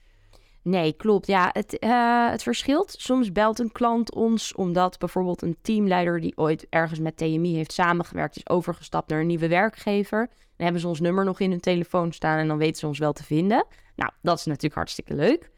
Nee, 0.62 0.92
klopt. 0.92 1.26
Ja, 1.26 1.50
het, 1.52 1.76
uh, 1.80 2.30
het 2.30 2.42
verschilt. 2.42 2.94
Soms 2.98 3.32
belt 3.32 3.58
een 3.58 3.72
klant 3.72 4.14
ons 4.14 4.54
omdat 4.54 4.98
bijvoorbeeld 4.98 5.42
een 5.42 5.56
teamleider 5.62 6.20
die 6.20 6.36
ooit 6.36 6.66
ergens 6.68 7.00
met 7.00 7.16
TMI 7.16 7.54
heeft 7.54 7.72
samengewerkt, 7.72 8.36
is 8.36 8.48
overgestapt 8.48 9.08
naar 9.08 9.20
een 9.20 9.26
nieuwe 9.26 9.48
werkgever. 9.48 10.26
Dan 10.28 10.64
hebben 10.64 10.80
ze 10.80 10.88
ons 10.88 11.00
nummer 11.00 11.24
nog 11.24 11.40
in 11.40 11.50
hun 11.50 11.60
telefoon 11.60 12.12
staan 12.12 12.38
en 12.38 12.48
dan 12.48 12.58
weten 12.58 12.76
ze 12.76 12.86
ons 12.86 12.98
wel 12.98 13.12
te 13.12 13.24
vinden. 13.24 13.66
Nou, 13.96 14.10
dat 14.22 14.38
is 14.38 14.44
natuurlijk 14.44 14.74
hartstikke 14.74 15.14
leuk. 15.14 15.50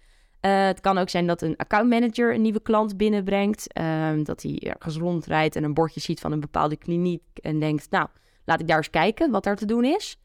Uh, 0.47 0.65
het 0.65 0.81
kan 0.81 0.99
ook 0.99 1.09
zijn 1.09 1.27
dat 1.27 1.43
een 1.43 1.57
accountmanager 1.57 2.35
een 2.35 2.43
nieuwe 2.43 2.63
klant 2.63 2.97
binnenbrengt. 2.97 3.79
Uh, 3.79 4.11
dat 4.23 4.43
hij 4.43 4.59
ergens 4.59 4.97
rondrijdt 4.97 5.57
en 5.57 5.65
een 5.65 5.75
bordje 5.75 6.01
ziet 6.01 6.21
van 6.21 6.33
een 6.33 6.41
bepaalde 6.41 6.77
kliniek 6.77 7.23
en 7.35 7.59
denkt, 7.59 7.91
nou, 7.91 8.09
laat 8.45 8.61
ik 8.61 8.69
daar 8.69 8.77
eens 8.77 8.91
kijken 8.91 9.31
wat 9.31 9.45
daar 9.45 9.57
te 9.57 9.67
doen 9.67 9.85
is. 9.85 10.17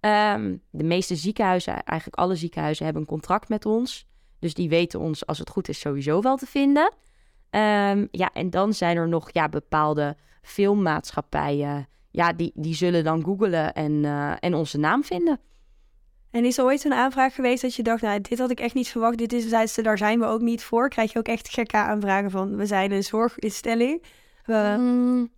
Um, 0.00 0.62
de 0.70 0.84
meeste 0.84 1.16
ziekenhuizen, 1.16 1.82
eigenlijk 1.84 2.18
alle 2.18 2.34
ziekenhuizen, 2.34 2.84
hebben 2.84 3.02
een 3.02 3.08
contract 3.08 3.48
met 3.48 3.66
ons. 3.66 4.06
Dus 4.38 4.54
die 4.54 4.68
weten 4.68 5.00
ons, 5.00 5.26
als 5.26 5.38
het 5.38 5.50
goed 5.50 5.68
is, 5.68 5.80
sowieso 5.80 6.20
wel 6.20 6.36
te 6.36 6.46
vinden. 6.46 6.92
Um, 7.50 8.08
ja, 8.10 8.30
en 8.32 8.50
dan 8.50 8.72
zijn 8.72 8.96
er 8.96 9.08
nog 9.08 9.28
ja, 9.32 9.48
bepaalde 9.48 10.16
filmmaatschappijen. 10.42 11.88
Ja, 12.10 12.32
die, 12.32 12.52
die 12.54 12.74
zullen 12.74 13.04
dan 13.04 13.24
googlen 13.24 13.74
en, 13.74 13.92
uh, 13.92 14.32
en 14.40 14.54
onze 14.54 14.78
naam 14.78 15.04
vinden. 15.04 15.40
En 16.34 16.44
is 16.44 16.58
er 16.58 16.64
ooit 16.64 16.80
zo'n 16.80 16.92
aanvraag 16.92 17.34
geweest 17.34 17.62
dat 17.62 17.74
je 17.74 17.82
dacht, 17.82 18.02
nou, 18.02 18.20
dit 18.20 18.38
had 18.38 18.50
ik 18.50 18.60
echt 18.60 18.74
niet 18.74 18.88
verwacht, 18.88 19.18
dit 19.18 19.32
is, 19.32 19.74
daar 19.74 19.98
zijn 19.98 20.18
we 20.18 20.26
ook 20.26 20.40
niet 20.40 20.62
voor? 20.62 20.88
Krijg 20.88 21.12
je 21.12 21.18
ook 21.18 21.26
echt 21.26 21.48
gekke 21.48 21.76
aanvragen 21.76 22.30
van, 22.30 22.56
we 22.56 22.66
zijn 22.66 22.92
een 22.92 23.02
zorginstelling? 23.02 24.02
Mm, 24.46 25.28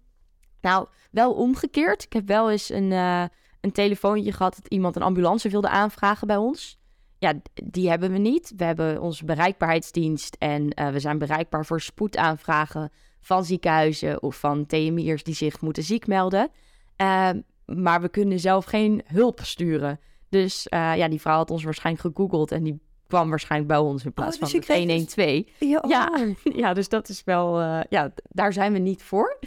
nou, 0.60 0.86
wel 1.10 1.32
omgekeerd. 1.32 2.04
Ik 2.04 2.12
heb 2.12 2.26
wel 2.26 2.50
eens 2.50 2.70
een, 2.70 2.90
uh, 2.90 3.24
een 3.60 3.72
telefoontje 3.72 4.32
gehad 4.32 4.54
dat 4.56 4.68
iemand 4.68 4.96
een 4.96 5.02
ambulance 5.02 5.48
wilde 5.48 5.68
aanvragen 5.68 6.26
bij 6.26 6.36
ons. 6.36 6.78
Ja, 7.18 7.32
die 7.64 7.88
hebben 7.88 8.12
we 8.12 8.18
niet. 8.18 8.52
We 8.56 8.64
hebben 8.64 9.00
onze 9.00 9.24
bereikbaarheidsdienst 9.24 10.36
en 10.38 10.80
uh, 10.80 10.88
we 10.88 11.00
zijn 11.00 11.18
bereikbaar 11.18 11.66
voor 11.66 11.80
spoedaanvragen 11.80 12.92
van 13.20 13.44
ziekenhuizen 13.44 14.22
of 14.22 14.36
van 14.36 14.66
TMI'ers 14.66 15.22
die 15.22 15.34
zich 15.34 15.60
moeten 15.60 15.82
ziek 15.82 16.06
melden. 16.06 16.48
Uh, 16.96 17.30
maar 17.66 18.00
we 18.00 18.08
kunnen 18.08 18.40
zelf 18.40 18.64
geen 18.64 19.02
hulp 19.06 19.40
sturen. 19.42 20.00
Dus 20.28 20.66
uh, 20.74 20.96
ja, 20.96 21.08
die 21.08 21.20
vrouw 21.20 21.36
had 21.36 21.50
ons 21.50 21.64
waarschijnlijk 21.64 22.06
gegoogeld 22.06 22.52
en 22.52 22.62
die 22.62 22.80
kwam 23.06 23.28
waarschijnlijk 23.28 23.70
bij 23.70 23.80
ons 23.80 24.04
in 24.04 24.12
plaats 24.12 24.36
oh, 24.36 24.42
dus 24.42 24.66
van 24.66 24.76
112. 24.76 25.26
Dus... 25.26 25.44
Ja, 25.58 25.84
ja, 25.88 26.18
ja, 26.62 26.74
dus 26.74 26.88
dat 26.88 27.08
is 27.08 27.24
wel, 27.24 27.60
ja, 27.88 28.12
daar 28.28 28.52
zijn 28.52 28.72
we 28.72 28.78
niet 28.78 29.02
voor. 29.02 29.38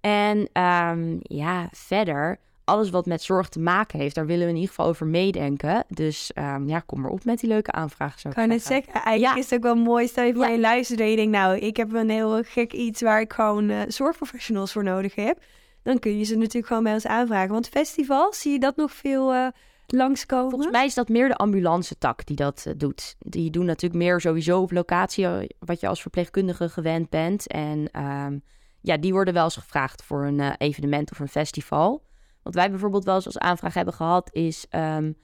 En 0.00 0.48
um, 0.62 1.18
ja, 1.22 1.68
verder 1.72 2.40
alles 2.70 2.90
wat 2.90 3.06
met 3.06 3.22
zorg 3.22 3.48
te 3.48 3.60
maken 3.60 3.98
heeft, 3.98 4.14
daar 4.14 4.26
willen 4.26 4.44
we 4.44 4.48
in 4.48 4.54
ieder 4.54 4.68
geval 4.68 4.86
over 4.86 5.06
meedenken. 5.06 5.84
Dus 5.88 6.30
um, 6.34 6.68
ja, 6.68 6.80
kom 6.80 7.00
maar 7.00 7.10
op 7.10 7.24
met 7.24 7.40
die 7.40 7.48
leuke 7.48 7.72
aanvragen. 7.72 8.20
Zo 8.20 8.30
kan 8.30 8.48
net 8.48 8.64
zeggen, 8.64 8.92
eigenlijk 8.92 9.38
is 9.38 9.50
het 9.50 9.54
ook 9.54 9.62
wel 9.62 9.84
mooi. 9.84 10.06
Stel 10.06 10.24
je 10.24 10.34
voor 10.34 10.44
ja. 10.44 10.50
je 10.50 10.60
luistert 10.60 11.00
en 11.00 11.10
je 11.10 11.16
denkt, 11.16 11.32
nou, 11.32 11.56
ik 11.56 11.76
heb 11.76 11.92
een 11.92 12.10
heel 12.10 12.42
gek 12.42 12.72
iets 12.72 13.00
waar 13.00 13.20
ik 13.20 13.32
gewoon 13.32 13.70
uh, 13.70 13.80
zorgprofessionals 13.88 14.72
voor 14.72 14.84
nodig 14.84 15.14
heb. 15.14 15.38
Dan 15.82 15.98
kun 15.98 16.18
je 16.18 16.24
ze 16.24 16.36
natuurlijk 16.36 16.66
gewoon 16.66 16.82
bij 16.82 16.92
ons 16.92 17.06
aanvragen. 17.06 17.52
Want 17.52 17.68
festivals, 17.68 18.40
zie 18.40 18.52
je 18.52 18.58
dat 18.58 18.76
nog 18.76 18.92
veel 18.92 19.34
uh, 19.34 19.46
langskomen? 19.92 20.50
Volgens 20.50 20.72
mij 20.72 20.84
is 20.84 20.94
dat 20.94 21.08
meer 21.08 21.28
de 21.28 21.36
ambulance 21.36 21.98
tak 21.98 22.26
die 22.26 22.36
dat 22.36 22.64
uh, 22.68 22.74
doet. 22.76 23.16
Die 23.18 23.50
doen 23.50 23.64
natuurlijk 23.64 24.02
meer 24.02 24.20
sowieso 24.20 24.60
op 24.60 24.70
locatie, 24.70 25.26
wat 25.58 25.80
je 25.80 25.88
als 25.88 26.00
verpleegkundige 26.00 26.68
gewend 26.68 27.10
bent. 27.10 27.46
En 27.46 28.02
um, 28.04 28.42
ja, 28.80 28.96
die 28.96 29.12
worden 29.12 29.34
wel 29.34 29.44
eens 29.44 29.56
gevraagd 29.56 30.02
voor 30.02 30.24
een 30.24 30.40
evenement 30.40 31.10
of 31.10 31.18
een 31.18 31.28
festival. 31.28 32.02
Wat 32.42 32.54
wij 32.54 32.70
bijvoorbeeld 32.70 33.04
wel 33.04 33.14
eens 33.14 33.26
als 33.26 33.38
aanvraag 33.38 33.74
hebben 33.74 33.94
gehad, 33.94 34.28
is 34.32 34.66
um, 34.70 35.16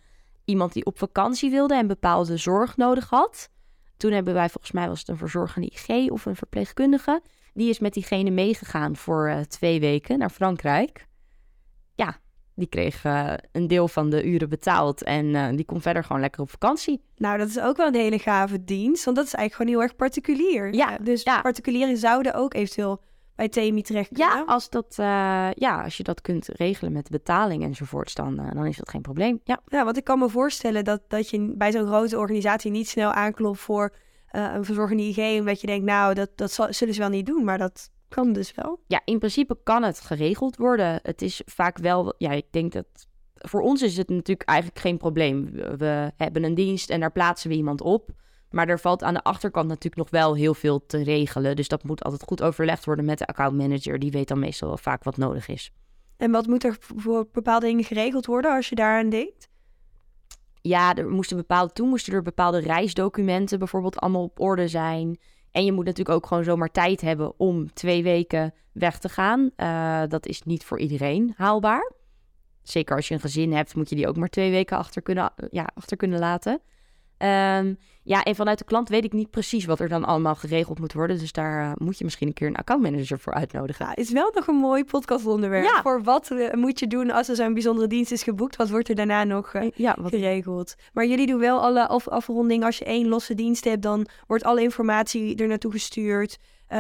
iemand 0.45 0.73
die 0.73 0.85
op 0.85 0.99
vakantie 0.99 1.51
wilde 1.51 1.75
en 1.75 1.87
bepaalde 1.87 2.37
zorg 2.37 2.77
nodig 2.77 3.11
had. 3.11 3.51
Toen 3.97 4.13
hebben 4.13 4.35
wij, 4.35 4.49
volgens 4.49 4.73
mij 4.73 4.89
was 4.89 4.99
het 4.99 5.09
een 5.09 5.17
verzorgende 5.17 5.71
IG 5.71 6.11
of 6.11 6.27
een 6.27 6.37
verpleegkundige. 6.37 7.23
Die 7.55 7.69
is 7.69 7.79
met 7.79 7.95
diegene 7.95 8.31
meegegaan 8.31 8.97
voor 8.97 9.45
twee 9.49 9.81
weken 9.81 10.19
naar 10.19 10.31
Frankrijk. 10.31 11.07
Die 12.57 12.69
kreeg 12.69 13.05
uh, 13.05 13.33
een 13.53 13.67
deel 13.67 13.89
van 13.89 14.11
de 14.11 14.25
uren 14.25 14.49
betaald 14.49 15.03
en 15.03 15.27
uh, 15.27 15.49
die 15.51 15.65
kon 15.65 15.81
verder 15.81 16.05
gewoon 16.05 16.21
lekker 16.21 16.41
op 16.41 16.51
vakantie. 16.51 17.03
Nou, 17.17 17.39
dat 17.39 17.49
is 17.49 17.61
ook 17.61 17.77
wel 17.77 17.87
een 17.87 17.95
hele 17.95 18.19
gave 18.19 18.65
dienst, 18.65 19.05
want 19.05 19.17
dat 19.17 19.27
is 19.27 19.35
eigenlijk 19.35 19.55
gewoon 19.55 19.71
heel 19.71 19.83
erg 19.83 19.97
particulier. 19.97 20.75
Ja, 20.75 20.99
dus 20.99 21.23
ja. 21.23 21.41
particulieren 21.41 21.97
zouden 21.97 22.35
ook 22.35 22.55
eventueel 22.55 23.03
bij 23.35 23.49
TMI 23.49 23.83
terecht 23.83 24.11
Ja, 24.19 24.43
als, 24.47 24.71
dat, 24.71 24.97
uh, 25.01 25.07
ja, 25.53 25.83
als 25.83 25.97
je 25.97 26.03
dat 26.03 26.21
kunt 26.21 26.49
regelen 26.49 26.93
met 26.93 27.11
betaling 27.11 27.63
enzovoorts, 27.63 28.15
dan, 28.15 28.37
dan 28.37 28.67
is 28.67 28.77
dat 28.77 28.89
geen 28.89 29.03
probleem. 29.03 29.41
Ja. 29.45 29.61
ja, 29.67 29.85
want 29.85 29.97
ik 29.97 30.05
kan 30.05 30.19
me 30.19 30.29
voorstellen 30.29 30.85
dat, 30.85 31.01
dat 31.09 31.31
je 31.31 31.55
bij 31.57 31.73
zo'n 31.73 31.87
grote 31.87 32.19
organisatie 32.19 32.71
niet 32.71 32.89
snel 32.89 33.13
aanklopt 33.13 33.59
voor 33.59 33.95
een 34.31 34.65
verzorgende 34.65 35.03
IG, 35.03 35.39
omdat 35.39 35.61
je 35.61 35.67
denkt, 35.67 35.85
nou, 35.85 36.15
dat, 36.15 36.31
dat 36.35 36.53
zullen 36.53 36.95
ze 36.95 37.01
wel 37.01 37.09
niet 37.09 37.27
doen, 37.27 37.45
maar 37.45 37.59
dat 37.59 37.91
kan 38.17 38.33
dus 38.33 38.55
wel. 38.55 38.81
Ja, 38.87 39.01
in 39.05 39.19
principe 39.19 39.59
kan 39.63 39.83
het 39.83 40.01
geregeld 40.01 40.57
worden. 40.57 41.01
Het 41.03 41.23
is 41.23 41.43
vaak 41.45 41.79
wel, 41.79 42.15
ja, 42.19 42.31
ik 42.31 42.47
denk 42.51 42.73
dat 42.73 42.87
voor 43.35 43.61
ons 43.61 43.83
is 43.83 43.97
het 43.97 44.09
natuurlijk 44.09 44.49
eigenlijk 44.49 44.79
geen 44.79 44.97
probleem. 44.97 45.51
We 45.53 46.13
hebben 46.17 46.45
een 46.45 46.55
dienst 46.55 46.91
en 46.91 47.01
daar 47.01 47.13
plaatsen 47.13 47.51
we 47.51 47.57
iemand 47.57 47.81
op. 47.81 48.11
Maar 48.51 48.69
er 48.69 48.81
valt 48.81 49.03
aan 49.03 49.15
de 49.15 49.23
achterkant 49.23 49.69
natuurlijk 49.69 49.97
nog 49.97 50.11
wel 50.11 50.35
heel 50.35 50.55
veel 50.55 50.87
te 50.87 51.03
regelen. 51.03 51.57
Dus 51.57 51.69
dat 51.69 51.85
moet 51.85 52.05
altijd 52.05 52.23
goed 52.23 52.43
overlegd 52.43 52.85
worden 52.85 53.05
met 53.05 53.19
de 53.19 53.27
accountmanager. 53.27 53.99
Die 53.99 54.11
weet 54.11 54.29
dan 54.29 54.39
meestal 54.39 54.69
wel 54.69 54.79
vaak 54.79 55.05
wat 55.05 55.17
nodig 55.17 55.49
is. 55.49 55.73
En 56.17 56.31
wat 56.31 56.47
moet 56.47 56.65
er 56.65 56.77
voor 56.81 57.29
bepaalde 57.33 57.67
dingen 57.67 57.85
geregeld 57.85 58.27
worden 58.27 58.55
als 58.55 58.69
je 58.69 58.75
daaraan 58.75 59.09
denkt? 59.09 59.49
Ja, 60.61 60.95
er 60.95 61.09
moesten 61.09 61.37
bepaalde, 61.37 61.73
toen 61.73 61.89
moesten 61.89 62.13
er 62.13 62.23
bepaalde 62.23 62.59
reisdocumenten 62.59 63.59
bijvoorbeeld 63.59 63.99
allemaal 63.99 64.23
op 64.23 64.41
orde 64.41 64.69
zijn. 64.69 65.19
En 65.57 65.65
je 65.65 65.73
moet 65.73 65.85
natuurlijk 65.85 66.17
ook 66.17 66.27
gewoon 66.27 66.45
zomaar 66.45 66.71
tijd 66.71 67.01
hebben 67.01 67.39
om 67.39 67.73
twee 67.73 68.03
weken 68.03 68.55
weg 68.73 68.99
te 68.99 69.09
gaan. 69.09 69.51
Uh, 69.57 70.03
dat 70.09 70.27
is 70.27 70.43
niet 70.43 70.65
voor 70.65 70.79
iedereen 70.79 71.35
haalbaar. 71.37 71.93
Zeker 72.63 72.97
als 72.97 73.09
je 73.09 73.15
een 73.15 73.21
gezin 73.21 73.53
hebt, 73.53 73.75
moet 73.75 73.89
je 73.89 73.97
die 73.97 74.09
ook 74.09 74.17
maar 74.17 74.29
twee 74.29 74.51
weken 74.51 74.77
achter 74.77 75.03
kunnen, 75.03 75.33
ja, 75.51 75.69
achter 75.75 75.97
kunnen 75.97 76.19
laten. 76.19 76.61
Um, 77.19 77.79
ja, 78.03 78.23
en 78.23 78.35
vanuit 78.35 78.59
de 78.59 78.65
klant 78.65 78.89
weet 78.89 79.05
ik 79.05 79.13
niet 79.13 79.31
precies 79.31 79.65
wat 79.65 79.81
er 79.81 79.89
dan 79.89 80.05
allemaal 80.05 80.35
geregeld 80.35 80.79
moet 80.79 80.93
worden. 80.93 81.19
Dus 81.19 81.33
daar 81.33 81.65
uh, 81.65 81.73
moet 81.75 81.99
je 81.99 82.05
misschien 82.05 82.27
een 82.27 82.33
keer 82.33 82.47
een 82.47 82.57
accountmanager 82.57 83.19
voor 83.19 83.35
uitnodigen. 83.35 83.87
Ja, 83.87 83.97
is 83.97 84.11
wel 84.11 84.31
nog 84.35 84.47
een 84.47 84.57
mooi 84.57 84.85
podcastonderwerp. 84.85 85.65
Ja. 85.65 85.83
Voor 85.83 86.03
wat 86.03 86.31
uh, 86.31 86.53
moet 86.53 86.79
je 86.79 86.87
doen 86.87 87.11
als 87.11 87.29
er 87.29 87.37
zo'n 87.37 87.53
bijzondere 87.53 87.87
dienst 87.87 88.13
is 88.13 88.23
geboekt? 88.23 88.57
Wat 88.57 88.71
wordt 88.71 88.89
er 88.89 88.95
daarna 88.95 89.25
nog 89.25 89.55
uh, 89.55 89.71
ja, 89.75 89.97
wat... 90.01 90.11
geregeld? 90.11 90.75
Maar 90.93 91.07
jullie 91.07 91.27
doen 91.27 91.39
wel 91.39 91.61
alle 91.61 91.87
af 91.87 92.09
afronding. 92.09 92.65
Als 92.65 92.79
je 92.79 92.85
één 92.85 93.09
losse 93.09 93.35
dienst 93.35 93.65
hebt, 93.65 93.83
dan 93.83 94.07
wordt 94.27 94.45
alle 94.45 94.63
informatie 94.63 95.37
er 95.37 95.49
naartoe 95.49 95.73
gestuurd. 95.73 96.39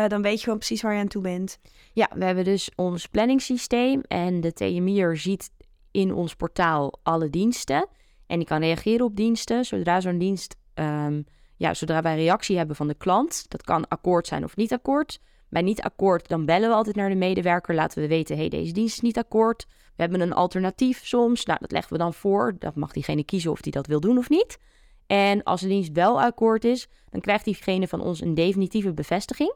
dan 0.08 0.22
weet 0.22 0.36
je 0.36 0.44
gewoon 0.44 0.58
precies 0.58 0.82
waar 0.82 0.94
je 0.94 1.00
aan 1.00 1.08
toe 1.08 1.22
bent. 1.22 1.58
Ja, 1.92 2.08
we 2.14 2.24
hebben 2.24 2.44
dus 2.44 2.70
ons 2.74 3.06
planningssysteem. 3.06 4.00
En 4.00 4.40
de 4.40 4.52
TMI'er 4.52 5.16
ziet 5.16 5.50
in 5.90 6.14
ons 6.14 6.34
portaal 6.34 6.98
alle 7.02 7.30
diensten. 7.30 7.88
En 8.26 8.38
die 8.38 8.46
kan 8.46 8.60
reageren 8.60 9.06
op 9.06 9.16
diensten. 9.16 9.64
Zodra 9.64 10.00
zo'n 10.00 10.18
dienst, 10.18 10.56
um, 10.74 11.26
ja, 11.56 11.74
zodra 11.74 12.02
wij 12.02 12.16
reactie 12.16 12.56
hebben 12.56 12.76
van 12.76 12.88
de 12.88 12.94
klant, 12.94 13.44
dat 13.48 13.62
kan 13.62 13.88
akkoord 13.88 14.26
zijn 14.26 14.44
of 14.44 14.56
niet 14.56 14.72
akkoord. 14.72 15.20
Bij 15.48 15.62
niet 15.62 15.82
akkoord, 15.82 16.28
dan 16.28 16.44
bellen 16.44 16.68
we 16.68 16.74
altijd 16.74 16.96
naar 16.96 17.08
de 17.08 17.14
medewerker. 17.14 17.74
Laten 17.74 18.02
we 18.02 18.08
weten, 18.08 18.36
hey, 18.36 18.48
deze 18.48 18.72
dienst 18.72 18.94
is 18.94 19.00
niet 19.00 19.18
akkoord. 19.18 19.66
We 19.68 20.02
hebben 20.02 20.20
een 20.20 20.32
alternatief 20.32 21.06
soms. 21.06 21.44
Nou, 21.44 21.58
dat 21.60 21.72
leggen 21.72 21.92
we 21.92 21.98
dan 21.98 22.14
voor. 22.14 22.56
Dat 22.58 22.74
mag 22.74 22.92
diegene 22.92 23.24
kiezen 23.24 23.50
of 23.50 23.62
hij 23.62 23.72
dat 23.72 23.86
wil 23.86 24.00
doen 24.00 24.18
of 24.18 24.28
niet. 24.28 24.58
En 25.06 25.42
als 25.42 25.60
de 25.60 25.68
dienst 25.68 25.92
wel 25.92 26.20
akkoord 26.20 26.64
is, 26.64 26.88
dan 27.10 27.20
krijgt 27.20 27.44
diegene 27.44 27.88
van 27.88 28.00
ons 28.00 28.20
een 28.20 28.34
definitieve 28.34 28.92
bevestiging. 28.92 29.54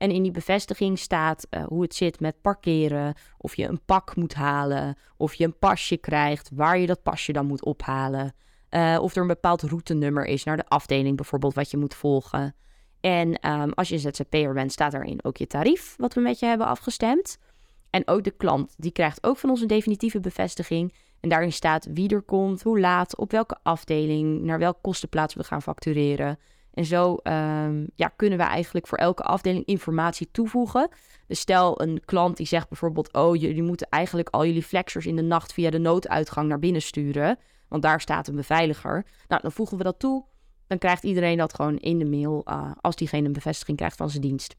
En 0.00 0.10
in 0.10 0.22
die 0.22 0.32
bevestiging 0.32 0.98
staat 0.98 1.46
uh, 1.50 1.64
hoe 1.64 1.82
het 1.82 1.94
zit 1.94 2.20
met 2.20 2.40
parkeren, 2.40 3.14
of 3.38 3.56
je 3.56 3.68
een 3.68 3.84
pak 3.84 4.16
moet 4.16 4.34
halen, 4.34 4.96
of 5.16 5.34
je 5.34 5.44
een 5.44 5.58
pasje 5.58 5.96
krijgt, 5.96 6.50
waar 6.54 6.78
je 6.78 6.86
dat 6.86 7.02
pasje 7.02 7.32
dan 7.32 7.46
moet 7.46 7.64
ophalen. 7.64 8.34
Uh, 8.70 8.98
of 9.00 9.14
er 9.14 9.22
een 9.22 9.26
bepaald 9.28 9.62
routenummer 9.62 10.26
is 10.26 10.44
naar 10.44 10.56
de 10.56 10.68
afdeling 10.68 11.16
bijvoorbeeld 11.16 11.54
wat 11.54 11.70
je 11.70 11.76
moet 11.76 11.94
volgen. 11.94 12.54
En 13.00 13.50
um, 13.50 13.72
als 13.72 13.88
je 13.88 13.94
een 13.94 14.00
ZZP'er 14.00 14.52
bent, 14.52 14.72
staat 14.72 14.92
daarin 14.92 15.24
ook 15.24 15.36
je 15.36 15.46
tarief 15.46 15.94
wat 15.96 16.14
we 16.14 16.20
met 16.20 16.38
je 16.38 16.46
hebben 16.46 16.66
afgestemd. 16.66 17.38
En 17.90 18.08
ook 18.08 18.24
de 18.24 18.30
klant, 18.30 18.74
die 18.76 18.92
krijgt 18.92 19.24
ook 19.24 19.36
van 19.36 19.50
ons 19.50 19.60
een 19.60 19.66
definitieve 19.66 20.20
bevestiging. 20.20 20.94
En 21.20 21.28
daarin 21.28 21.52
staat 21.52 21.86
wie 21.92 22.08
er 22.08 22.22
komt, 22.22 22.62
hoe 22.62 22.80
laat, 22.80 23.16
op 23.16 23.30
welke 23.30 23.58
afdeling, 23.62 24.42
naar 24.42 24.58
welke 24.58 24.80
kostenplaats 24.80 25.34
we 25.34 25.44
gaan 25.44 25.62
factureren. 25.62 26.38
En 26.74 26.84
zo 26.84 27.16
um, 27.22 27.86
ja, 27.94 28.12
kunnen 28.16 28.38
we 28.38 28.44
eigenlijk 28.44 28.86
voor 28.86 28.98
elke 28.98 29.22
afdeling 29.22 29.64
informatie 29.64 30.28
toevoegen. 30.32 30.88
Dus 31.26 31.40
stel 31.40 31.82
een 31.82 32.02
klant 32.04 32.36
die 32.36 32.46
zegt 32.46 32.68
bijvoorbeeld: 32.68 33.12
Oh, 33.12 33.36
jullie 33.36 33.62
moeten 33.62 33.86
eigenlijk 33.90 34.28
al 34.28 34.46
jullie 34.46 34.62
flexors 34.62 35.06
in 35.06 35.16
de 35.16 35.22
nacht 35.22 35.52
via 35.52 35.70
de 35.70 35.78
nooduitgang 35.78 36.48
naar 36.48 36.58
binnen 36.58 36.82
sturen. 36.82 37.38
Want 37.68 37.82
daar 37.82 38.00
staat 38.00 38.28
een 38.28 38.36
beveiliger. 38.36 39.06
Nou, 39.28 39.42
dan 39.42 39.52
voegen 39.52 39.76
we 39.76 39.82
dat 39.82 39.98
toe. 39.98 40.24
Dan 40.66 40.78
krijgt 40.78 41.04
iedereen 41.04 41.38
dat 41.38 41.54
gewoon 41.54 41.76
in 41.76 41.98
de 41.98 42.04
mail 42.04 42.42
uh, 42.48 42.70
als 42.80 42.96
diegene 42.96 43.26
een 43.26 43.32
bevestiging 43.32 43.76
krijgt 43.76 43.96
van 43.96 44.10
zijn 44.10 44.22
dienst. 44.22 44.56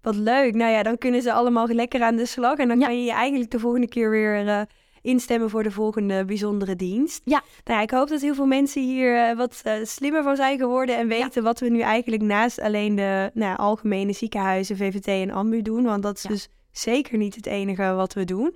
Wat 0.00 0.16
leuk. 0.16 0.54
Nou 0.54 0.72
ja, 0.72 0.82
dan 0.82 0.98
kunnen 0.98 1.22
ze 1.22 1.32
allemaal 1.32 1.68
lekker 1.68 2.02
aan 2.02 2.16
de 2.16 2.26
slag. 2.26 2.58
En 2.58 2.68
dan 2.68 2.78
ja. 2.78 2.86
kan 2.86 2.98
je 2.98 3.04
je 3.04 3.12
eigenlijk 3.12 3.50
de 3.50 3.58
volgende 3.58 3.88
keer 3.88 4.10
weer 4.10 4.44
uh, 4.46 4.60
instemmen 5.04 5.50
voor 5.50 5.62
de 5.62 5.70
volgende 5.70 6.24
bijzondere 6.24 6.76
dienst. 6.76 7.20
Ja. 7.24 7.42
Nou 7.64 7.78
ja, 7.78 7.80
ik 7.80 7.90
hoop 7.90 8.08
dat 8.08 8.20
heel 8.20 8.34
veel 8.34 8.46
mensen 8.46 8.82
hier 8.82 9.30
uh, 9.30 9.36
wat 9.36 9.62
uh, 9.66 9.72
slimmer 9.82 10.22
van 10.22 10.36
zijn 10.36 10.58
geworden 10.58 10.96
en 10.96 11.08
weten 11.08 11.30
ja. 11.34 11.40
wat 11.40 11.60
we 11.60 11.68
nu 11.68 11.80
eigenlijk 11.80 12.22
naast 12.22 12.60
alleen 12.60 12.94
de 12.94 13.30
nou, 13.34 13.56
algemene 13.56 14.12
ziekenhuizen, 14.12 14.76
VVT 14.76 15.06
en 15.06 15.30
AMBU 15.30 15.62
doen. 15.62 15.84
Want 15.84 16.02
dat 16.02 16.16
is 16.16 16.22
ja. 16.22 16.28
dus 16.28 16.48
zeker 16.70 17.18
niet 17.18 17.34
het 17.34 17.46
enige 17.46 17.92
wat 17.92 18.12
we 18.12 18.24
doen. 18.24 18.54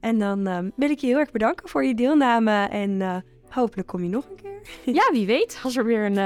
En 0.00 0.18
dan 0.18 0.48
uh, 0.48 0.58
wil 0.76 0.90
ik 0.90 0.98
je 0.98 1.06
heel 1.06 1.18
erg 1.18 1.30
bedanken 1.30 1.68
voor 1.68 1.84
je 1.84 1.94
deelname 1.94 2.68
en 2.68 3.24
hopelijk 3.48 3.88
kom 3.88 4.02
je 4.02 4.08
nog 4.08 4.28
een 4.28 4.36
keer. 4.36 4.48
Ja, 4.94 5.12
wie 5.12 5.26
weet. 5.26 5.60
Als 5.62 5.76
er 5.76 5.84
weer 5.84 6.04
een, 6.04 6.16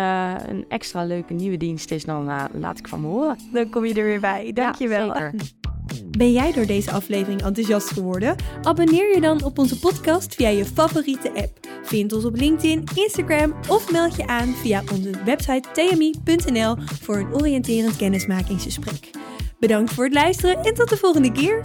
een 0.50 0.64
extra 0.68 1.04
leuke 1.04 1.32
nieuwe 1.32 1.56
dienst 1.56 1.90
is, 1.90 2.04
dan 2.04 2.24
laat 2.52 2.78
ik 2.78 2.88
van 2.88 3.00
me 3.00 3.06
horen. 3.06 3.38
Dan 3.52 3.70
kom 3.70 3.84
je 3.84 3.94
er 3.94 4.04
weer 4.04 4.20
bij. 4.20 4.52
Dankjewel. 4.52 5.06
Ja, 5.06 5.30
zeker. 5.30 5.50
Ben 6.08 6.32
jij 6.32 6.52
door 6.52 6.66
deze 6.66 6.90
aflevering 6.90 7.42
enthousiast 7.42 7.90
geworden? 7.90 8.36
Abonneer 8.62 9.14
je 9.14 9.20
dan 9.20 9.44
op 9.44 9.58
onze 9.58 9.78
podcast 9.78 10.34
via 10.34 10.48
je 10.48 10.64
favoriete 10.64 11.32
app. 11.34 11.58
Vind 11.82 12.12
ons 12.12 12.24
op 12.24 12.36
LinkedIn, 12.36 12.84
Instagram 12.94 13.54
of 13.68 13.92
meld 13.92 14.16
je 14.16 14.26
aan 14.26 14.54
via 14.54 14.82
onze 14.92 15.10
website 15.24 15.68
tmi.nl 15.72 16.76
voor 17.02 17.16
een 17.16 17.34
oriënterend 17.34 17.96
kennismakingsgesprek. 17.96 19.10
Bedankt 19.58 19.92
voor 19.94 20.04
het 20.04 20.14
luisteren 20.14 20.64
en 20.64 20.74
tot 20.74 20.88
de 20.88 20.96
volgende 20.96 21.32
keer. 21.32 21.60